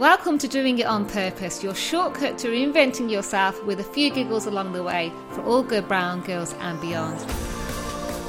[0.00, 4.46] Welcome to Doing It On Purpose, your shortcut to reinventing yourself with a few giggles
[4.46, 7.20] along the way for all good brown girls and beyond.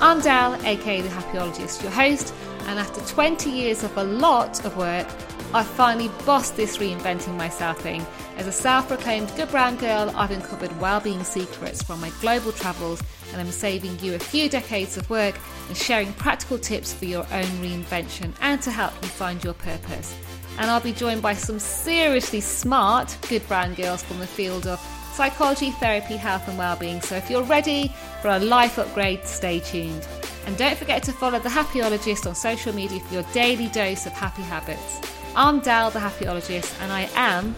[0.02, 2.34] I'm Dal, aka The Happiologist, your host,
[2.66, 5.08] and after 20 years of a lot of work,
[5.54, 8.06] I finally bossed this reinventing myself thing.
[8.36, 13.02] As a self proclaimed good brown girl, I've uncovered well-being secrets from my global travels
[13.32, 15.36] and I'm saving you a few decades of work
[15.70, 20.14] and sharing practical tips for your own reinvention and to help you find your purpose
[20.58, 24.80] and I'll be joined by some seriously smart good brown girls from the field of
[25.14, 27.02] psychology, therapy, health, and well-being.
[27.02, 30.08] So if you're ready for a life upgrade, stay tuned.
[30.46, 34.14] And don't forget to follow the Happiologist on social media for your daily dose of
[34.14, 35.02] happy habits.
[35.36, 37.56] I'm Dal, the Happiologist, and I am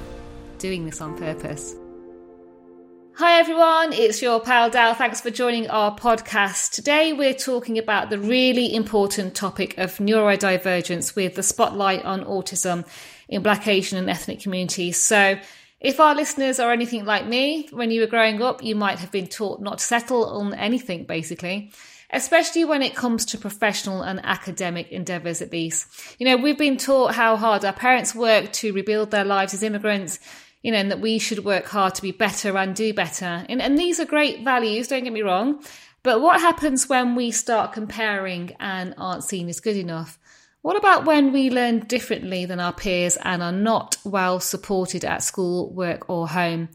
[0.57, 1.75] doing this on purpose.
[3.15, 4.95] Hi everyone, it's your pal Dal.
[4.95, 6.71] Thanks for joining our podcast.
[6.71, 12.87] Today we're talking about the really important topic of neurodivergence with the spotlight on autism
[13.29, 14.97] in Black, Asian, and ethnic communities.
[14.97, 15.37] So,
[15.79, 19.11] if our listeners are anything like me, when you were growing up, you might have
[19.11, 21.71] been taught not to settle on anything, basically,
[22.09, 25.85] especially when it comes to professional and academic endeavours, at least.
[26.19, 29.61] You know, we've been taught how hard our parents worked to rebuild their lives as
[29.61, 30.17] immigrants
[30.63, 33.45] you know, and that we should work hard to be better and do better.
[33.47, 35.63] And, and these are great values, don't get me wrong.
[36.01, 40.17] But what happens when we start comparing and aren't seen as good enough?
[40.61, 45.21] What about when we learn differently than our peers and are not well supported at
[45.21, 46.69] school, work, or home?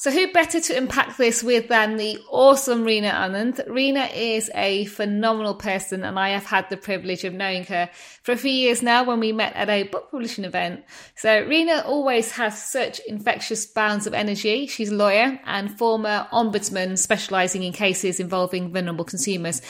[0.00, 3.66] So, who better to impact this with than the awesome Reena Anand?
[3.66, 7.90] Reena is a phenomenal person, and I have had the privilege of knowing her
[8.22, 10.84] for a few years now when we met at a book publishing event.
[11.16, 14.68] So, Reena always has such infectious bounds of energy.
[14.68, 19.62] She's a lawyer and former ombudsman specializing in cases involving vulnerable consumers.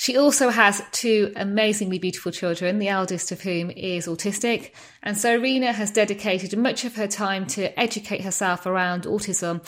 [0.00, 4.72] She also has two amazingly beautiful children, the eldest of whom is autistic.
[5.02, 9.62] And so Reena has dedicated much of her time to educate herself around autism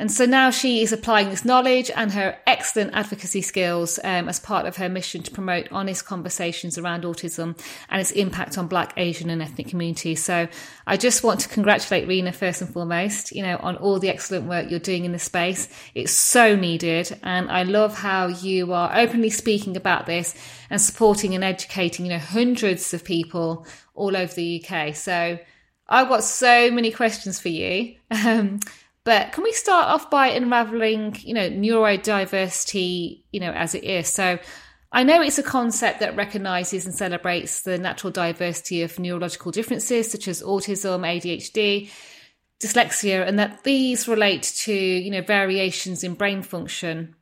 [0.00, 4.40] and so now she is applying this knowledge and her excellent advocacy skills um, as
[4.40, 7.54] part of her mission to promote honest conversations around autism
[7.90, 10.24] and its impact on Black, Asian, and ethnic communities.
[10.24, 10.48] So
[10.86, 14.46] I just want to congratulate Reena first and foremost, you know, on all the excellent
[14.46, 15.68] work you're doing in this space.
[15.94, 17.20] It's so needed.
[17.22, 20.34] And I love how you are openly speaking about this
[20.70, 24.96] and supporting and educating, you know, hundreds of people all over the UK.
[24.96, 25.38] So
[25.90, 27.96] I've got so many questions for you.
[28.12, 28.58] Um,
[29.04, 34.08] but can we start off by unraveling, you know, neurodiversity, you know, as it is?
[34.08, 34.38] So
[34.92, 40.10] I know it's a concept that recognizes and celebrates the natural diversity of neurological differences
[40.10, 41.90] such as autism, ADHD,
[42.60, 47.14] dyslexia, and that these relate to, you know, variations in brain function.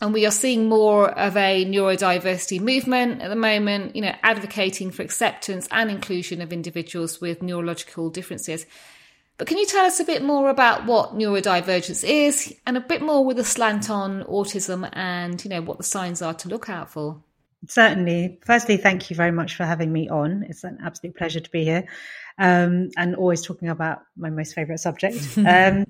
[0.00, 4.90] And we are seeing more of a neurodiversity movement at the moment, you know, advocating
[4.90, 8.64] for acceptance and inclusion of individuals with neurological differences.
[9.40, 13.00] But can you tell us a bit more about what neurodivergence is and a bit
[13.00, 16.68] more with a slant on autism and, you know, what the signs are to look
[16.68, 17.22] out for?
[17.66, 18.40] Certainly.
[18.44, 20.44] Firstly, thank you very much for having me on.
[20.46, 21.88] It's an absolute pleasure to be here
[22.36, 25.16] um, and always talking about my most favorite subject.
[25.38, 25.86] um,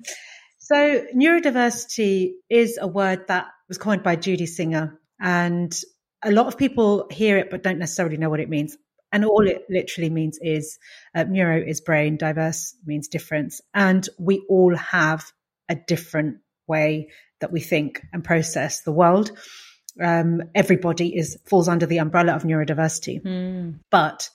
[0.59, 5.77] so, neurodiversity is a word that was coined by Judy Singer, and
[6.23, 8.77] a lot of people hear it but don't necessarily know what it means.
[9.11, 10.79] And all it literally means is
[11.13, 13.61] uh, neuro is brain, diverse means difference.
[13.73, 15.31] And we all have
[15.67, 17.09] a different way
[17.41, 19.31] that we think and process the world.
[20.01, 23.21] Um, everybody is falls under the umbrella of neurodiversity.
[23.21, 23.79] Mm.
[23.89, 24.29] But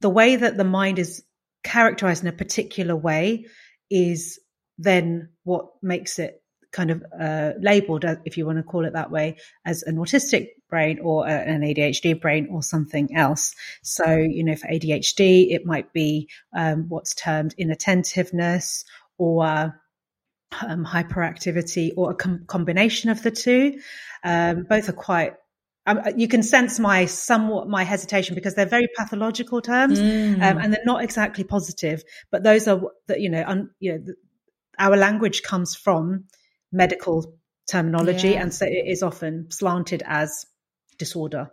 [0.00, 1.22] the way that the mind is
[1.62, 3.46] characterized in a particular way
[3.90, 4.40] is
[4.78, 6.42] then what makes it
[6.72, 9.96] kind of uh, labeled, uh, if you want to call it that way, as an
[9.96, 13.54] autistic brain or an ADHD brain or something else.
[13.82, 18.84] So, you know, for ADHD, it might be um, what's termed inattentiveness
[19.16, 23.78] or um, hyperactivity or a com- combination of the two.
[24.24, 25.34] Um, both are quite
[25.86, 30.42] um, you can sense my somewhat my hesitation because they're very pathological terms mm.
[30.42, 32.02] um, and they're not exactly positive.
[32.32, 34.14] But those are that you know, un, you know, the,
[34.76, 36.24] our language comes from
[36.72, 37.38] medical
[37.70, 38.30] terminology.
[38.30, 38.42] Yeah.
[38.42, 40.46] And so it is often slanted as
[40.98, 41.50] disorder,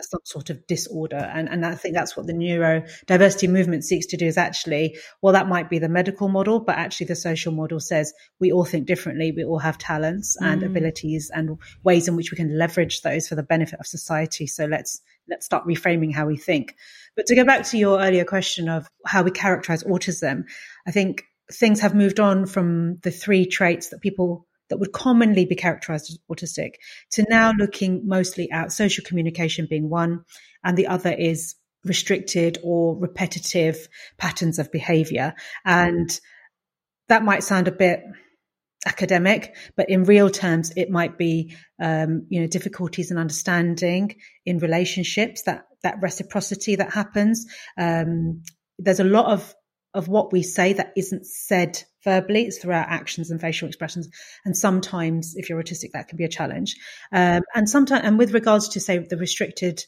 [0.00, 1.16] some sort of disorder.
[1.16, 5.32] And, and I think that's what the neurodiversity movement seeks to do is actually, well,
[5.32, 8.86] that might be the medical model, but actually the social model says we all think
[8.86, 9.32] differently.
[9.32, 10.66] We all have talents and mm.
[10.66, 14.46] abilities and ways in which we can leverage those for the benefit of society.
[14.46, 16.76] So let's, let's start reframing how we think.
[17.16, 20.44] But to go back to your earlier question of how we characterize autism,
[20.86, 25.44] I think things have moved on from the three traits that people that would commonly
[25.44, 26.74] be characterized as autistic
[27.12, 30.24] to now looking mostly at social communication being one
[30.64, 31.54] and the other is
[31.84, 33.88] restricted or repetitive
[34.18, 35.34] patterns of behavior.
[35.64, 36.10] And
[37.08, 38.02] that might sound a bit
[38.86, 44.58] academic, but in real terms, it might be, um, you know, difficulties in understanding in
[44.58, 47.46] relationships that, that reciprocity that happens.
[47.76, 48.42] Um,
[48.78, 49.54] there's a lot of,
[49.94, 52.42] of what we say that isn't said verbally.
[52.44, 54.08] It's through our actions and facial expressions.
[54.44, 56.76] And sometimes if you're autistic, that can be a challenge.
[57.12, 59.84] Um, and sometimes, and with regards to say the restricted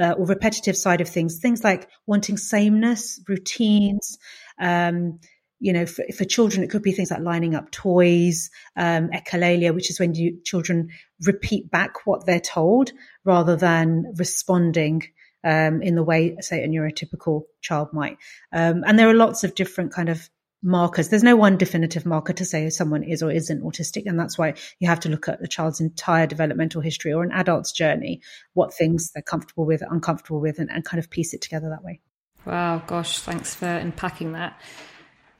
[0.00, 4.18] uh, or repetitive side of things, things like wanting sameness, routines,
[4.60, 5.18] um,
[5.58, 9.74] you know, for, for, children, it could be things like lining up toys, um, echolalia,
[9.74, 10.90] which is when you, children
[11.24, 12.92] repeat back what they're told
[13.24, 15.02] rather than responding
[15.42, 18.18] um, in the way, say, a neurotypical child might.
[18.52, 20.28] Um, and there are lots of different kind of
[20.62, 21.08] markers.
[21.08, 24.04] There's no one definitive marker to say someone is or isn't autistic.
[24.06, 27.32] And that's why you have to look at the child's entire developmental history or an
[27.32, 28.20] adult's journey,
[28.54, 31.84] what things they're comfortable with, uncomfortable with, and, and kind of piece it together that
[31.84, 32.00] way.
[32.44, 34.60] Wow, gosh, thanks for unpacking that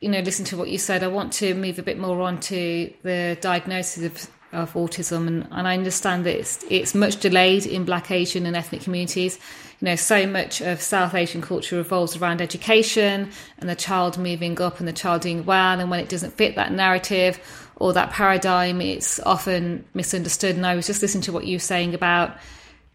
[0.00, 2.38] you know, listen to what you said, I want to move a bit more on
[2.40, 5.26] to the diagnosis of, of autism.
[5.26, 9.38] And, and I understand that it's, it's much delayed in Black, Asian, and ethnic communities.
[9.80, 14.60] You know, so much of South Asian culture revolves around education and the child moving
[14.60, 15.78] up and the child doing well.
[15.78, 17.38] And when it doesn't fit that narrative
[17.76, 20.56] or that paradigm, it's often misunderstood.
[20.56, 22.36] And I was just listening to what you were saying about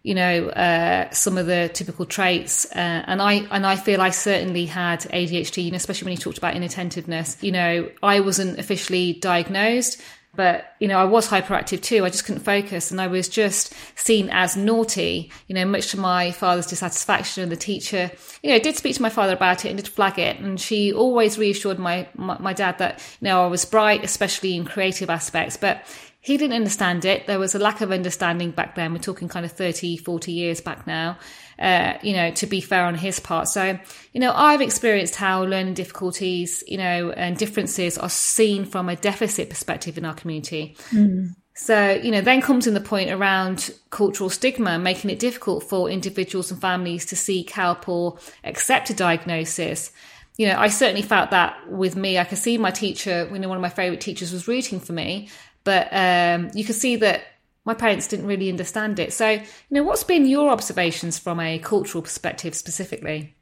[0.03, 4.09] you know uh, some of the typical traits uh, and i and i feel i
[4.09, 8.57] certainly had adhd you know especially when you talked about inattentiveness you know i wasn't
[8.57, 10.01] officially diagnosed
[10.35, 13.73] but you know i was hyperactive too i just couldn't focus and i was just
[13.95, 18.11] seen as naughty you know much to my father's dissatisfaction and the teacher
[18.41, 20.93] you know did speak to my father about it and did flag it and she
[20.93, 25.09] always reassured my, my, my dad that you know i was bright especially in creative
[25.09, 25.85] aspects but
[26.23, 27.25] he didn't understand it.
[27.25, 28.93] There was a lack of understanding back then.
[28.93, 31.17] We're talking kind of 30, 40 years back now,
[31.61, 33.47] uh, you know, to be fair on his part.
[33.47, 33.79] So,
[34.13, 38.95] you know, I've experienced how learning difficulties, you know, and differences are seen from a
[38.95, 40.75] deficit perspective in our community.
[40.89, 41.35] Mm.
[41.53, 45.89] So, you know, then comes in the point around cultural stigma, making it difficult for
[45.89, 49.91] individuals and families to seek help or accept a diagnosis
[50.37, 52.17] you know, I certainly felt that with me.
[52.17, 54.93] I could see my teacher, you know, one of my favorite teachers was rooting for
[54.93, 55.29] me,
[55.63, 57.23] but um, you can see that
[57.65, 59.13] my parents didn't really understand it.
[59.13, 63.35] So, you know, what's been your observations from a cultural perspective specifically?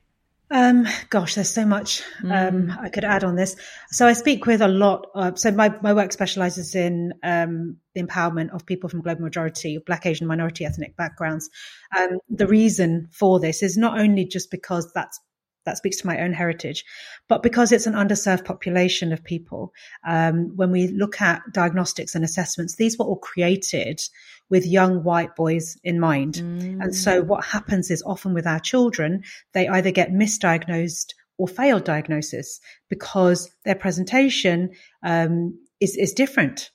[0.52, 2.80] Um, gosh, there's so much um, mm.
[2.80, 3.56] I could add on this.
[3.90, 5.06] So I speak with a lot.
[5.14, 9.78] Of, so my, my work specializes in um, the empowerment of people from global majority,
[9.86, 11.50] Black, Asian, minority ethnic backgrounds.
[11.98, 15.20] Um, the reason for this is not only just because that's
[15.66, 16.84] that speaks to my own heritage,
[17.28, 19.74] but because it's an underserved population of people.
[20.08, 24.02] Um, when we look at diagnostics and assessments, these were all created
[24.50, 26.36] with young white boys in mind.
[26.36, 26.82] Mm.
[26.82, 29.24] And so what happens is often with our children,
[29.54, 32.60] they either get misdiagnosed or failed diagnosis
[32.90, 34.72] because their presentation
[35.04, 36.72] um, is, is different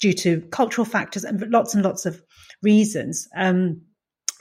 [0.00, 2.22] due to cultural factors and lots and lots of
[2.62, 3.28] reasons.
[3.36, 3.82] Um,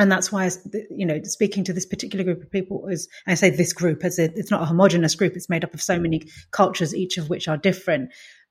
[0.01, 0.49] and that's why,
[0.89, 4.17] you know, speaking to this particular group of people is, I say this group as
[4.17, 5.35] it's not a homogenous group.
[5.35, 8.09] It's made up of so many cultures, each of which are different.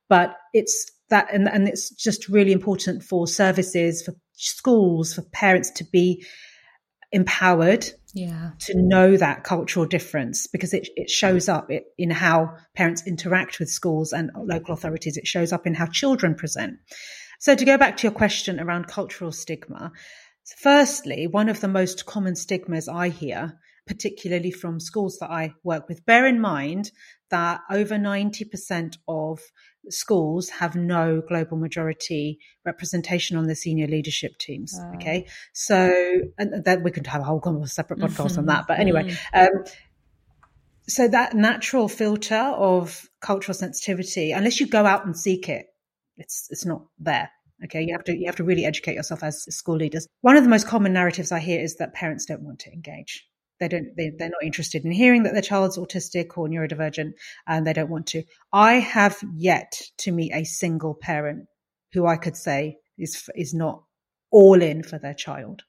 [0.09, 5.73] But it's that, and, and it's just really important for services, for schools, for parents
[5.73, 6.25] to be
[7.11, 11.69] empowered yeah to know that cultural difference because it, it shows up
[11.99, 16.37] in how parents interact with schools and local authorities it shows up in how children
[16.37, 16.79] present
[17.41, 19.91] so to go back to your question around cultural stigma
[20.59, 25.89] Firstly, one of the most common stigmas I hear, particularly from schools that I work
[25.89, 26.91] with, bear in mind
[27.31, 29.41] that over 90% of
[29.89, 34.75] schools have no global majority representation on the senior leadership teams.
[34.77, 34.93] Wow.
[34.97, 35.27] Okay.
[35.53, 38.67] So, and then we could have a whole separate podcast on that.
[38.67, 39.59] But anyway, mm-hmm.
[39.59, 39.65] um,
[40.89, 45.67] so that natural filter of cultural sensitivity, unless you go out and seek it,
[46.17, 47.31] it's, it's not there.
[47.65, 50.07] Okay, you have to you have to really educate yourself as school leaders.
[50.23, 53.27] One of the most common narratives I hear is that parents don't want to engage.
[53.61, 53.95] They don't.
[53.97, 57.13] They, they're not interested in hearing that their child's autistic or neurodivergent,
[57.47, 58.23] and they don't want to.
[58.53, 61.47] I have yet to meet a single parent
[61.93, 63.83] who I could say is is not
[64.31, 65.63] all in for their child.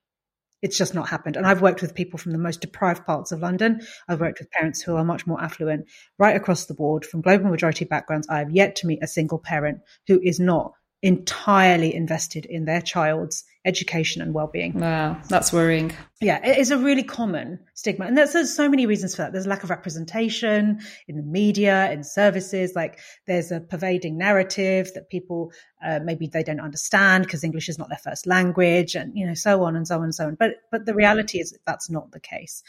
[0.61, 1.35] It's just not happened.
[1.35, 3.81] And I've worked with people from the most deprived parts of London.
[4.07, 5.87] I've worked with parents who are much more affluent,
[6.19, 8.27] right across the board from global majority backgrounds.
[8.29, 12.81] I have yet to meet a single parent who is not entirely invested in their
[12.81, 14.79] child's education and well-being.
[14.79, 15.93] Wow, that's worrying.
[16.19, 18.05] Yeah, it is a really common stigma.
[18.05, 19.33] And there's, there's so many reasons for that.
[19.33, 25.09] There's lack of representation in the media, in services, like there's a pervading narrative that
[25.09, 25.51] people
[25.83, 29.33] uh, maybe they don't understand because English is not their first language and you know
[29.33, 30.35] so on and so on and so on.
[30.35, 32.63] But but the reality is that that's not the case.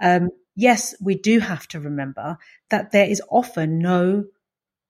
[0.00, 2.38] Um, yes, we do have to remember
[2.70, 4.24] that there is often no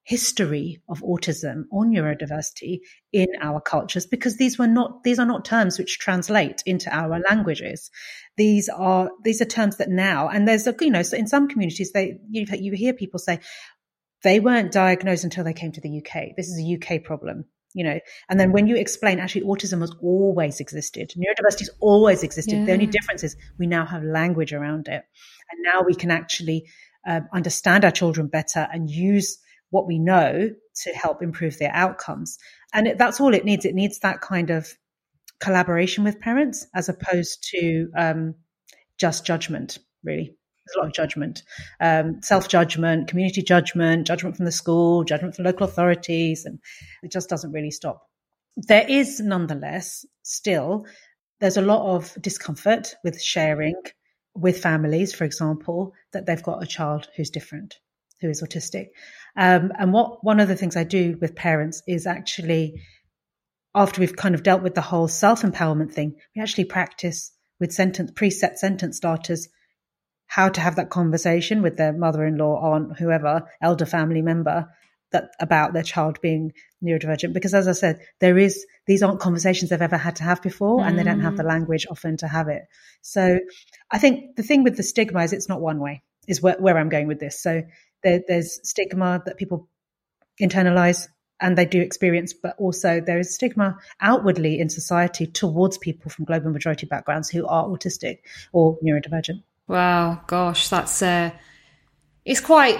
[0.05, 2.81] history of autism or neurodiversity
[3.13, 7.19] in our cultures because these were not these are not terms which translate into our
[7.31, 7.91] languages.
[8.37, 11.49] These are these are terms that now and there's a you know so in some
[11.49, 13.41] communities they you, you hear people say
[14.23, 17.83] they weren't diagnosed until they came to the UK this is a UK problem you
[17.85, 17.99] know?
[18.29, 21.13] And then when you explain actually autism has always existed.
[21.19, 22.59] Neurodiversity has always existed.
[22.59, 22.65] Yeah.
[22.65, 25.03] the only difference is we now have language around it.
[25.51, 26.67] And now we can actually
[27.07, 29.39] uh, understand our children better and use
[29.75, 30.51] what we know
[30.83, 32.39] to help improve their outcomes.
[32.73, 33.65] And that's all it needs.
[33.65, 34.73] It needs that kind of
[35.41, 38.37] collaboration with parents as opposed to um,
[39.01, 40.37] just judgment, really.
[40.67, 41.43] There's a lot of judgment,
[41.81, 46.61] um, self judgment, community judgment, judgment from the school, judgment from local authorities, and
[47.03, 48.07] it just doesn't really stop.
[48.57, 50.87] There is nonetheless still,
[51.41, 53.75] there's a lot of discomfort with sharing
[54.37, 57.75] with families, for example, that they've got a child who's different,
[58.21, 58.87] who is autistic.
[59.37, 62.83] Um, and what one of the things I do with parents is actually,
[63.75, 67.73] after we've kind of dealt with the whole self empowerment thing, we actually practice with
[67.73, 69.49] sentence preset sentence starters
[70.27, 74.69] how to have that conversation with their mother-in-law, aunt, whoever, elder family member
[75.13, 77.33] that about their child being neurodivergent.
[77.33, 80.81] Because as I said, there is these aren't conversations they've ever had to have before,
[80.81, 80.87] mm.
[80.87, 81.49] and they don't have the mm.
[81.49, 82.63] language often to have it.
[83.01, 83.39] So
[83.91, 86.03] I think the thing with the stigma is it's not one way.
[86.27, 87.41] Is where, where I'm going with this.
[87.43, 87.63] So
[88.05, 89.69] there, there's stigma that people
[90.41, 91.09] internalize
[91.41, 96.25] and they do experience, but also there is stigma outwardly in society towards people from
[96.25, 98.19] global majority backgrounds who are autistic
[98.53, 99.43] or neurodivergent.
[99.67, 101.31] Wow, gosh, that's uh,
[102.25, 102.79] it's quite.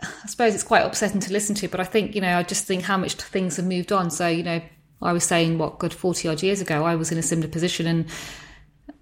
[0.00, 2.66] I suppose it's quite upsetting to listen to, but I think you know I just
[2.66, 4.10] think how much things have moved on.
[4.10, 4.60] So you know,
[5.02, 7.86] I was saying what good forty odd years ago, I was in a similar position,
[7.86, 8.06] and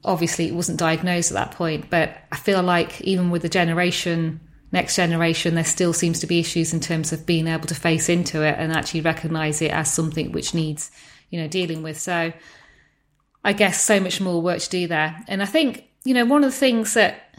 [0.05, 1.91] obviously it wasn't diagnosed at that point.
[1.91, 4.41] But I feel like even with the generation
[4.73, 8.09] next generation, there still seems to be issues in terms of being able to face
[8.09, 10.91] into it and actually recognize it as something which needs,
[11.31, 11.99] you know, dealing with.
[11.99, 12.33] So
[13.45, 15.25] I guess so much more work to do there.
[15.29, 17.39] And I think, you know, one of the things that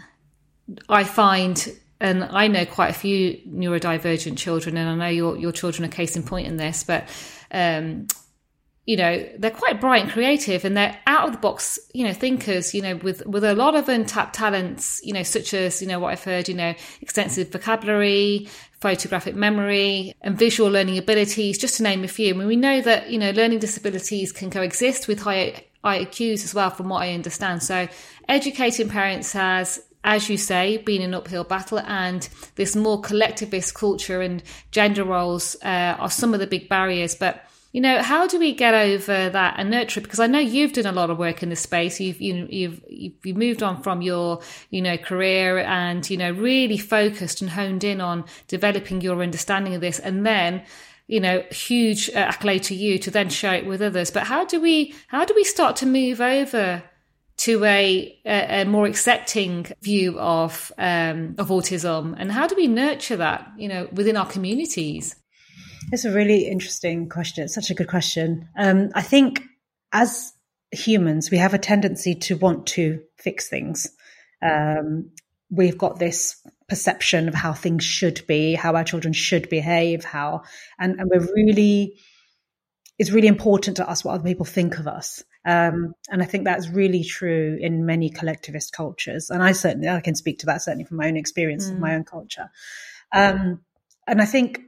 [0.87, 1.67] I find,
[1.99, 5.91] and I know quite a few neurodivergent children, and I know your, your children are
[5.91, 7.09] case in point in this, but
[7.51, 8.07] um,
[8.87, 12.13] you know they're quite bright and creative and they're out of the box you know
[12.13, 15.87] thinkers you know with with a lot of untapped talents you know such as you
[15.87, 18.47] know what i've heard you know extensive vocabulary
[18.79, 22.81] photographic memory and visual learning abilities just to name a few I mean, we know
[22.81, 27.13] that you know learning disabilities can coexist with high IQs as well from what i
[27.13, 27.87] understand so
[28.27, 34.21] educating parents has as you say, been an uphill battle, and this more collectivist culture
[34.21, 34.41] and
[34.71, 37.13] gender roles uh, are some of the big barriers.
[37.13, 37.45] But
[37.77, 40.01] you know how do we get over that and nurture?
[40.01, 41.99] Because i know you've done a lot of work in this space.
[41.99, 44.41] You've you, you've you've moved on from your
[44.71, 49.75] you know career and you know really focused and honed in on developing your understanding
[49.75, 50.63] of this and then
[51.05, 54.09] you know huge uh, accolade to you to then share it with others.
[54.09, 56.81] But how do we how do we start to move over
[57.45, 62.15] to a, a, a more accepting view of um, of autism?
[62.17, 65.15] And how do we nurture that you know within our communities
[65.91, 67.45] it's a really interesting question.
[67.45, 68.49] It's such a good question.
[68.57, 69.41] Um, I think
[69.91, 70.33] as
[70.71, 73.89] humans, we have a tendency to want to fix things.
[74.41, 75.11] Um,
[75.49, 80.43] we've got this perception of how things should be, how our children should behave, how,
[80.77, 81.97] and, and we're really,
[82.99, 85.23] it's really important to us what other people think of us.
[85.45, 89.29] Um, and I think that's really true in many collectivist cultures.
[89.29, 91.73] And I certainly, I can speak to that certainly from my own experience mm.
[91.75, 92.49] of my own culture.
[93.13, 93.61] Um,
[94.05, 94.59] and I think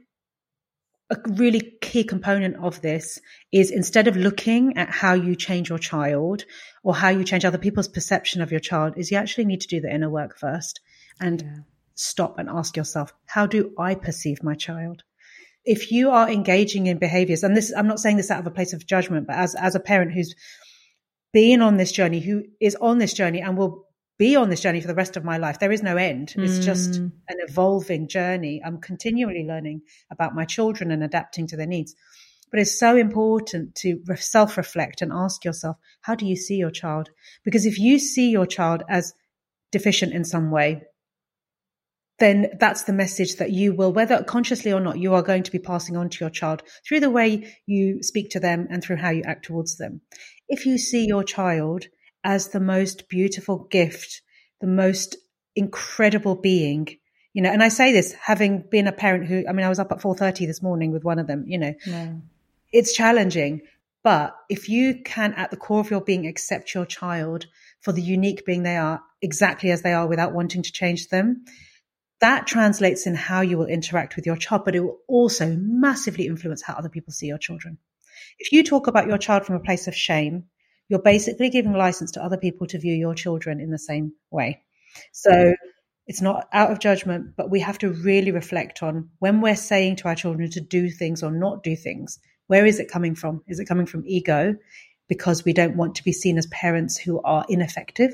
[1.10, 3.20] a really key component of this
[3.52, 6.44] is instead of looking at how you change your child
[6.84, 9.68] or how you change other people's perception of your child is you actually need to
[9.68, 10.80] do the inner work first
[11.20, 11.56] and yeah.
[11.94, 15.02] stop and ask yourself how do i perceive my child
[15.64, 18.50] if you are engaging in behaviors and this i'm not saying this out of a
[18.50, 20.34] place of judgment but as as a parent who's
[21.32, 23.84] been on this journey who is on this journey and will
[24.20, 25.58] be on this journey for the rest of my life.
[25.58, 26.34] There is no end.
[26.36, 26.62] It's mm.
[26.62, 27.12] just an
[27.48, 28.60] evolving journey.
[28.62, 29.80] I'm continually learning
[30.12, 31.94] about my children and adapting to their needs.
[32.50, 36.70] But it's so important to self reflect and ask yourself, how do you see your
[36.70, 37.08] child?
[37.44, 39.14] Because if you see your child as
[39.72, 40.82] deficient in some way,
[42.18, 45.50] then that's the message that you will, whether consciously or not, you are going to
[45.50, 48.96] be passing on to your child through the way you speak to them and through
[48.96, 50.02] how you act towards them.
[50.46, 51.86] If you see your child
[52.24, 54.22] as the most beautiful gift,
[54.60, 55.16] the most
[55.56, 56.88] incredible being.
[57.32, 59.78] You know, and I say this having been a parent who, I mean, I was
[59.78, 61.74] up at 4.30 this morning with one of them, you know,
[62.72, 63.62] it's challenging.
[64.02, 67.46] But if you can, at the core of your being, accept your child
[67.80, 71.44] for the unique being they are exactly as they are without wanting to change them.
[72.20, 76.26] That translates in how you will interact with your child, but it will also massively
[76.26, 77.78] influence how other people see your children.
[78.38, 80.44] If you talk about your child from a place of shame,
[80.90, 84.60] you're basically giving license to other people to view your children in the same way.
[85.12, 85.54] So
[86.08, 89.96] it's not out of judgment, but we have to really reflect on when we're saying
[89.96, 92.18] to our children to do things or not do things,
[92.48, 93.42] where is it coming from?
[93.46, 94.56] Is it coming from ego
[95.08, 98.12] because we don't want to be seen as parents who are ineffective?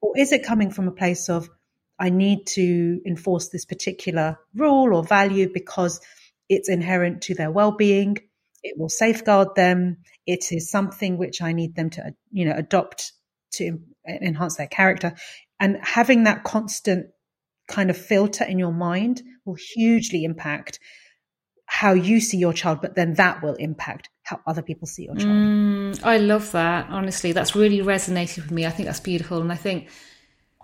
[0.00, 1.50] Or is it coming from a place of,
[1.98, 6.00] I need to enforce this particular rule or value because
[6.48, 8.16] it's inherent to their well being?
[8.62, 9.98] It will safeguard them.
[10.28, 13.12] It is something which I need them to, you know, adopt
[13.54, 15.14] to enhance their character.
[15.58, 17.06] And having that constant
[17.66, 20.78] kind of filter in your mind will hugely impact
[21.64, 25.16] how you see your child, but then that will impact how other people see your
[25.16, 25.28] child.
[25.28, 26.88] Mm, I love that.
[26.90, 28.66] Honestly, that's really resonated with me.
[28.66, 29.40] I think that's beautiful.
[29.40, 29.88] And I think,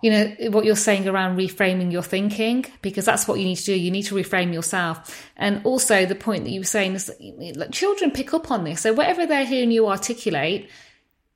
[0.04, 3.64] you know, what you're saying around reframing your thinking, because that's what you need to
[3.64, 3.74] do.
[3.74, 5.26] You need to reframe yourself.
[5.34, 8.82] And also the point that you were saying is that children pick up on this.
[8.82, 10.68] So whatever they're hearing you articulate,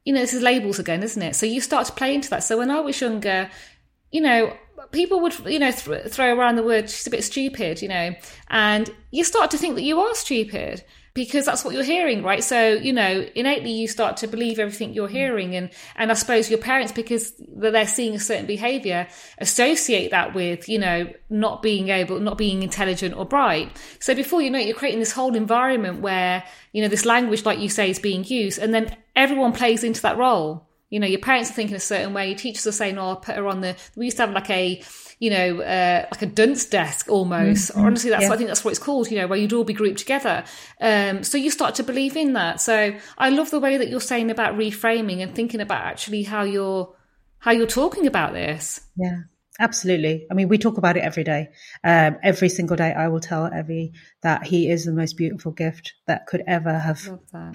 [0.05, 1.35] you know, this is labels again, isn't it?
[1.35, 2.45] So you start to play into that.
[2.45, 3.51] So when I was younger,
[4.13, 4.55] you know,
[4.93, 8.15] people would, you know, th- throw around the word, she's a bit stupid, you know,
[8.51, 10.85] and you start to think that you are stupid
[11.19, 12.45] because that's what you're hearing, right?
[12.45, 15.13] So, you know, innately you start to believe everything you're mm.
[15.13, 15.57] hearing.
[15.57, 19.09] And, and I suppose your parents, because they're seeing a certain behavior,
[19.39, 23.77] associate that with, you know, not being able, not being intelligent or bright.
[23.99, 27.45] So before you know it, you're creating this whole environment where, you know, this language,
[27.45, 28.61] like you say, is being used.
[28.61, 30.69] And then everyone plays into that role.
[30.91, 32.29] You know, your parents are thinking a certain way.
[32.29, 34.49] Your teachers are saying, "Oh, I'll put her on the." We used to have like
[34.49, 34.83] a,
[35.19, 37.73] you know, uh, like a dunce desk almost.
[37.73, 37.81] Mm-hmm.
[37.81, 38.33] Honestly, that's yeah.
[38.33, 39.11] I think that's what it's called.
[39.11, 40.45] You know, where you'd all be grouped together.
[40.81, 42.61] Um, so you start to believe in that.
[42.61, 46.43] So I love the way that you're saying about reframing and thinking about actually how
[46.43, 46.95] you're
[47.39, 48.81] how you're talking about this.
[48.97, 49.23] Yeah.
[49.61, 50.25] Absolutely.
[50.31, 51.49] I mean, we talk about it every day.
[51.83, 55.95] Um, every single day, I will tell Evie that he is the most beautiful gift
[56.07, 57.01] that could ever have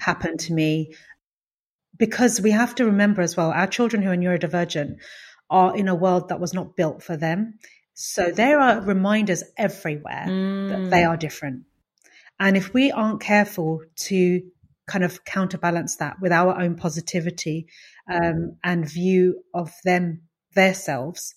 [0.00, 0.94] happened to me
[1.96, 4.96] because we have to remember as well, our children who are neurodivergent
[5.50, 7.58] are in a world that was not built for them.
[7.94, 10.68] So there are reminders everywhere mm.
[10.68, 11.64] that they are different.
[12.40, 14.42] And if we aren't careful to
[14.86, 17.68] kind of counterbalance that with our own positivity
[18.12, 20.22] um, and view of them,
[20.54, 21.34] their selves,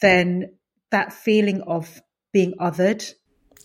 [0.00, 0.54] then
[0.90, 2.00] that feeling of
[2.32, 3.12] being othered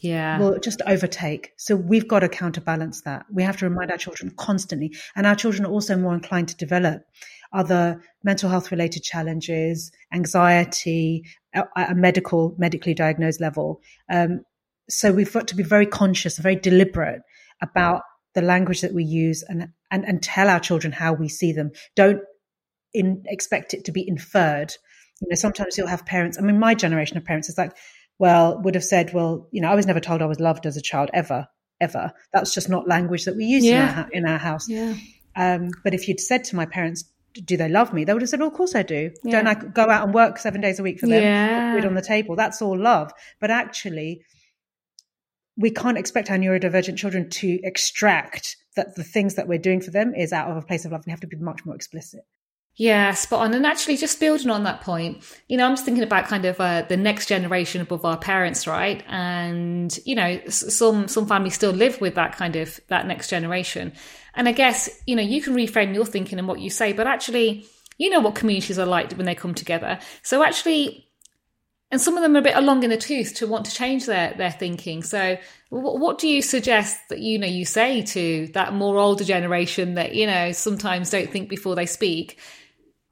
[0.03, 0.37] yeah.
[0.37, 1.53] will just overtake.
[1.57, 3.25] So we've got to counterbalance that.
[3.31, 4.93] We have to remind our children constantly.
[5.15, 7.03] And our children are also more inclined to develop
[7.53, 13.81] other mental health related challenges, anxiety, at a medical, medically diagnosed level.
[14.11, 14.43] Um,
[14.89, 17.21] so we've got to be very conscious, very deliberate
[17.61, 18.01] about
[18.35, 21.71] the language that we use and, and, and tell our children how we see them.
[21.95, 22.21] Don't
[22.93, 24.73] in, expect it to be inferred.
[25.21, 27.71] You know, sometimes you'll have parents, I mean, my generation of parents is like,
[28.19, 30.77] well, would have said, well, you know, I was never told I was loved as
[30.77, 31.47] a child ever,
[31.81, 32.13] ever.
[32.31, 33.91] That's just not language that we use yeah.
[33.91, 34.69] in, our, in our house.
[34.69, 34.95] Yeah.
[35.35, 38.03] Um, but if you'd said to my parents, do they love me?
[38.03, 39.11] They would have said, well, of course I do.
[39.23, 39.31] Yeah.
[39.31, 41.21] Don't I go out and work seven days a week for them?
[41.21, 41.73] Yeah.
[41.75, 42.35] Put on the table.
[42.35, 43.11] That's all love.
[43.39, 44.21] But actually,
[45.57, 49.91] we can't expect our neurodivergent children to extract that the things that we're doing for
[49.91, 51.03] them is out of a place of love.
[51.05, 52.21] We have to be much more explicit.
[52.75, 53.53] Yeah, spot on.
[53.53, 56.59] And actually, just building on that point, you know, I'm just thinking about kind of
[56.59, 59.03] uh, the next generation above our parents, right?
[59.07, 63.93] And you know, some some families still live with that kind of that next generation.
[64.33, 67.05] And I guess you know, you can reframe your thinking and what you say, but
[67.05, 67.67] actually,
[67.99, 69.99] you know what communities are like when they come together.
[70.23, 71.07] So actually,
[71.91, 74.07] and some of them are a bit along in the tooth to want to change
[74.07, 75.03] their their thinking.
[75.03, 75.37] So,
[75.69, 79.93] what, what do you suggest that you know you say to that more older generation
[79.93, 82.39] that you know sometimes don't think before they speak?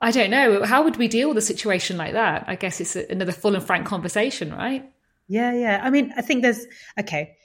[0.01, 0.63] I don't know.
[0.63, 2.45] How would we deal with a situation like that?
[2.47, 4.91] I guess it's another full and frank conversation, right?
[5.27, 5.79] Yeah, yeah.
[5.83, 6.65] I mean, I think there's
[6.99, 7.37] okay.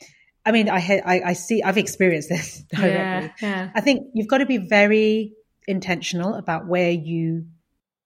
[0.44, 1.62] I mean, I I, I see.
[1.62, 2.90] I've experienced this directly.
[2.92, 3.70] Yeah, yeah.
[3.74, 5.34] I think you've got to be very
[5.68, 7.46] intentional about where you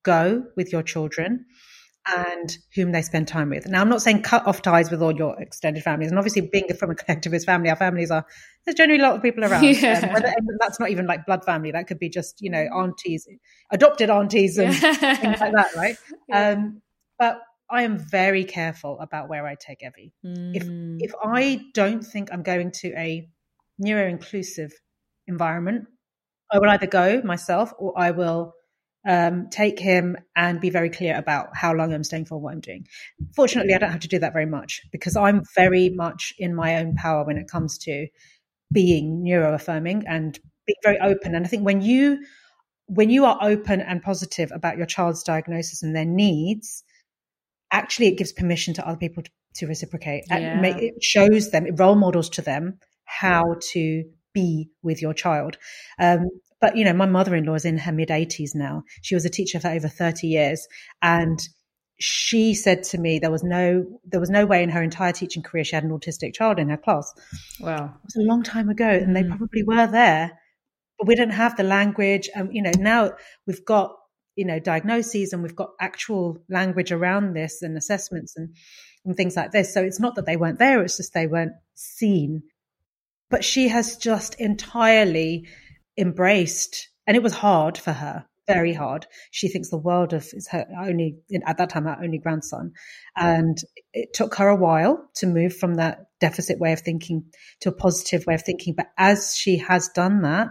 [0.03, 1.45] go with your children
[2.07, 3.67] and whom they spend time with.
[3.67, 6.67] Now, I'm not saying cut off ties with all your extended families, and obviously, being
[6.79, 8.25] from a collectivist family, our families are
[8.65, 9.63] there's generally a lot of people around.
[9.81, 9.99] Yeah.
[10.03, 13.27] Um, whether, that's not even like blood family; that could be just you know aunties,
[13.71, 14.75] adopted aunties, and
[15.19, 15.95] things like that, right?
[16.27, 16.49] Yeah.
[16.49, 16.81] Um,
[17.19, 20.13] but I am very careful about where I take Evie.
[20.25, 20.55] Mm.
[20.55, 23.29] If if I don't think I'm going to a
[23.77, 24.71] neuro inclusive
[25.27, 25.87] environment,
[26.51, 28.53] I will either go myself or I will
[29.07, 32.59] um, take him and be very clear about how long I'm staying for, what I'm
[32.59, 32.87] doing.
[33.35, 36.77] Fortunately, I don't have to do that very much because I'm very much in my
[36.77, 38.07] own power when it comes to
[38.71, 41.35] being neuro affirming and being very open.
[41.35, 42.23] And I think when you
[42.85, 46.83] when you are open and positive about your child's diagnosis and their needs,
[47.71, 50.25] actually it gives permission to other people to, to reciprocate.
[50.29, 50.61] Yeah.
[50.65, 55.57] It shows them, it role models to them how to be with your child.
[55.99, 56.27] Um,
[56.61, 58.83] but you know, my mother-in-law is in her mid 80s now.
[59.01, 60.67] She was a teacher for over 30 years,
[61.01, 61.39] and
[61.99, 65.43] she said to me there was no there was no way in her entire teaching
[65.43, 67.11] career she had an autistic child in her class.
[67.59, 69.29] Wow, it was a long time ago, and they mm.
[69.29, 70.31] probably were there,
[70.97, 72.29] but we didn't have the language.
[72.35, 73.11] And um, you know, now
[73.47, 73.95] we've got
[74.35, 78.55] you know diagnoses and we've got actual language around this and assessments and
[79.03, 79.73] and things like this.
[79.73, 82.43] So it's not that they weren't there; it's just they weren't seen.
[83.31, 85.47] But she has just entirely
[86.01, 89.05] embraced, and it was hard for her very hard.
[89.31, 92.73] She thinks the world of is her only at that time her only grandson,
[93.15, 93.57] and
[93.93, 97.25] it took her a while to move from that deficit way of thinking
[97.61, 98.73] to a positive way of thinking.
[98.75, 100.47] But as she has done that,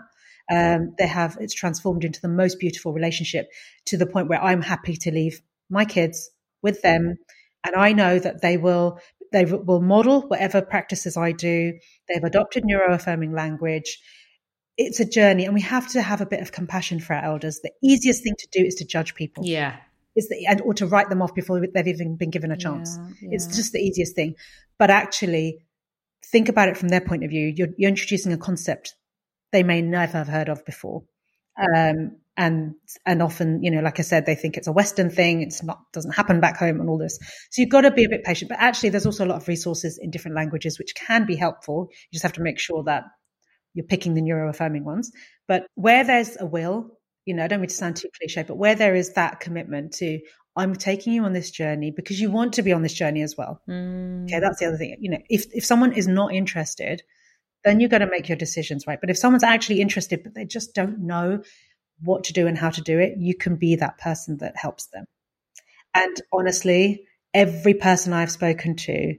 [0.51, 3.49] um, they have it's transformed into the most beautiful relationship
[3.87, 6.31] to the point where I'm happy to leave my kids
[6.63, 7.17] with them,
[7.65, 8.99] and I know that they will
[9.33, 11.75] they will model whatever practices I do.
[12.09, 13.99] They've adopted neuroaffirming language
[14.81, 17.61] it's a journey and we have to have a bit of compassion for our elders.
[17.61, 19.45] The easiest thing to do is to judge people.
[19.45, 19.77] Yeah.
[20.16, 22.97] Is the, and or to write them off before they've even been given a chance.
[22.99, 23.29] Yeah, yeah.
[23.33, 24.35] It's just the easiest thing.
[24.79, 25.59] But actually,
[26.33, 27.53] think about it from their point of view.
[27.55, 28.95] You're, you're introducing a concept
[29.53, 31.05] they may never have heard of before.
[31.61, 35.43] Um, and and often, you know, like I said, they think it's a Western thing.
[35.43, 37.19] It's not doesn't happen back home and all this.
[37.51, 38.49] So you've got to be a bit patient.
[38.49, 41.88] But actually, there's also a lot of resources in different languages which can be helpful.
[41.90, 43.05] You just have to make sure that
[43.75, 45.13] you're picking the neuroaffirming ones.
[45.47, 48.57] But where there's a will, you know, I don't mean to sound too cliche, but
[48.57, 50.21] where there is that commitment to,
[50.57, 53.37] I'm taking you on this journey because you want to be on this journey as
[53.37, 53.61] well.
[53.69, 54.25] Mm.
[54.25, 54.97] Okay, that's the other thing.
[55.01, 57.03] You know, if if someone is not interested,
[57.65, 59.01] then you've got to make your decisions right.
[59.01, 61.43] But if someone's actually interested, but they just don't know
[62.01, 64.87] what to do and how to do it, you can be that person that helps
[64.89, 65.05] them.
[65.95, 67.05] And honestly,
[67.35, 69.17] every person I've spoken to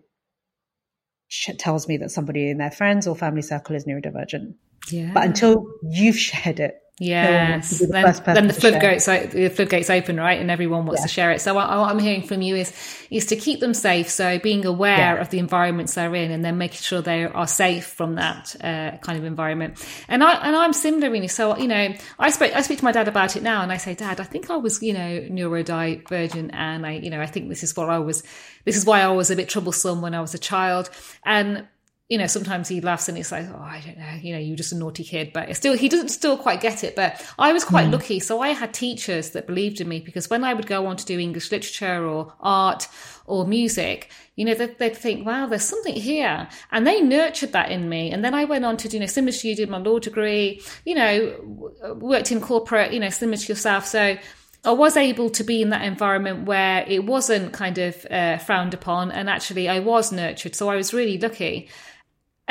[1.57, 4.53] tells me that somebody in their friends or family circle is neurodivergent.
[4.89, 5.11] Yeah.
[5.13, 10.39] But until you've shared it, Yes, the then, then, the floodgates the floodgates open, right,
[10.39, 11.07] and everyone wants yeah.
[11.07, 11.41] to share it.
[11.41, 12.71] So what, I'm hearing from you is
[13.09, 14.07] is to keep them safe.
[14.07, 15.15] So being aware yeah.
[15.15, 18.97] of the environments they're in, and then making sure they are safe from that uh,
[18.97, 19.83] kind of environment.
[20.09, 21.27] And I and I'm similar, really.
[21.27, 23.77] So you know, I speak I speak to my dad about it now, and I
[23.77, 27.49] say, Dad, I think I was you know neurodivergent, and I you know I think
[27.49, 28.21] this is what I was.
[28.63, 30.91] This is why I was a bit troublesome when I was a child,
[31.25, 31.65] and
[32.11, 34.57] you know, sometimes he laughs and he's like, oh, I don't know, you know, you're
[34.57, 35.31] just a naughty kid.
[35.31, 36.93] But still, he doesn't still quite get it.
[36.93, 37.93] But I was quite mm.
[37.93, 38.19] lucky.
[38.19, 41.05] So I had teachers that believed in me because when I would go on to
[41.05, 42.89] do English literature or art
[43.27, 46.49] or music, you know, they'd, they'd think, wow, there's something here.
[46.69, 48.11] And they nurtured that in me.
[48.11, 49.97] And then I went on to do, you know, similar to you, did my law
[49.97, 53.85] degree, you know, worked in corporate, you know, similar to yourself.
[53.85, 54.17] So,
[54.63, 58.75] I was able to be in that environment where it wasn't kind of uh, frowned
[58.75, 60.53] upon, and actually I was nurtured.
[60.53, 61.67] So I was really lucky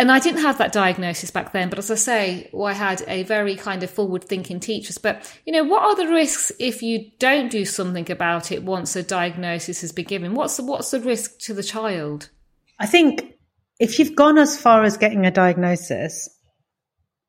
[0.01, 3.05] and I didn't have that diagnosis back then, but as I say, well, I had
[3.07, 4.97] a very kind of forward thinking teachers.
[4.97, 8.97] But, you know, what are the risks if you don't do something about it once
[8.97, 10.35] a diagnosis has been given?
[10.35, 12.31] What's the, what's the risk to the child?
[12.79, 13.35] I think
[13.79, 16.31] if you've gone as far as getting a diagnosis,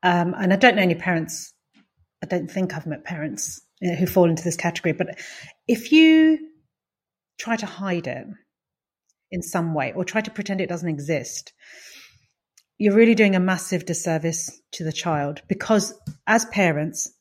[0.02, 1.54] um, and I don't know any parents,
[2.24, 5.20] I don't think I've met parents uh, who fall into this category, but
[5.68, 6.40] if you
[7.38, 8.28] try to hide it
[9.30, 11.52] in some way or try to pretend it doesn't exist,
[12.82, 15.94] you're really doing a massive disservice to the child because
[16.26, 17.14] as parents,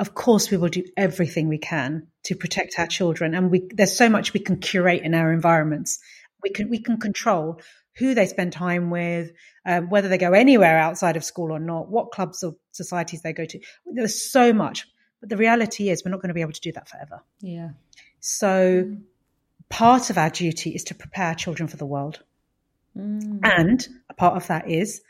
[0.00, 3.32] of course, we will do everything we can to protect our children.
[3.32, 6.00] And we, there's so much we can curate in our environments.
[6.42, 7.60] We can, we can control
[7.98, 9.30] who they spend time with,
[9.64, 13.32] um, whether they go anywhere outside of school or not, what clubs or societies they
[13.32, 13.60] go to.
[13.86, 14.88] There's so much.
[15.20, 17.22] But the reality is, we're not going to be able to do that forever.
[17.40, 17.70] Yeah.
[18.18, 18.90] So
[19.68, 22.24] part of our duty is to prepare children for the world.
[22.96, 23.40] Mm.
[23.42, 25.00] And a part of that is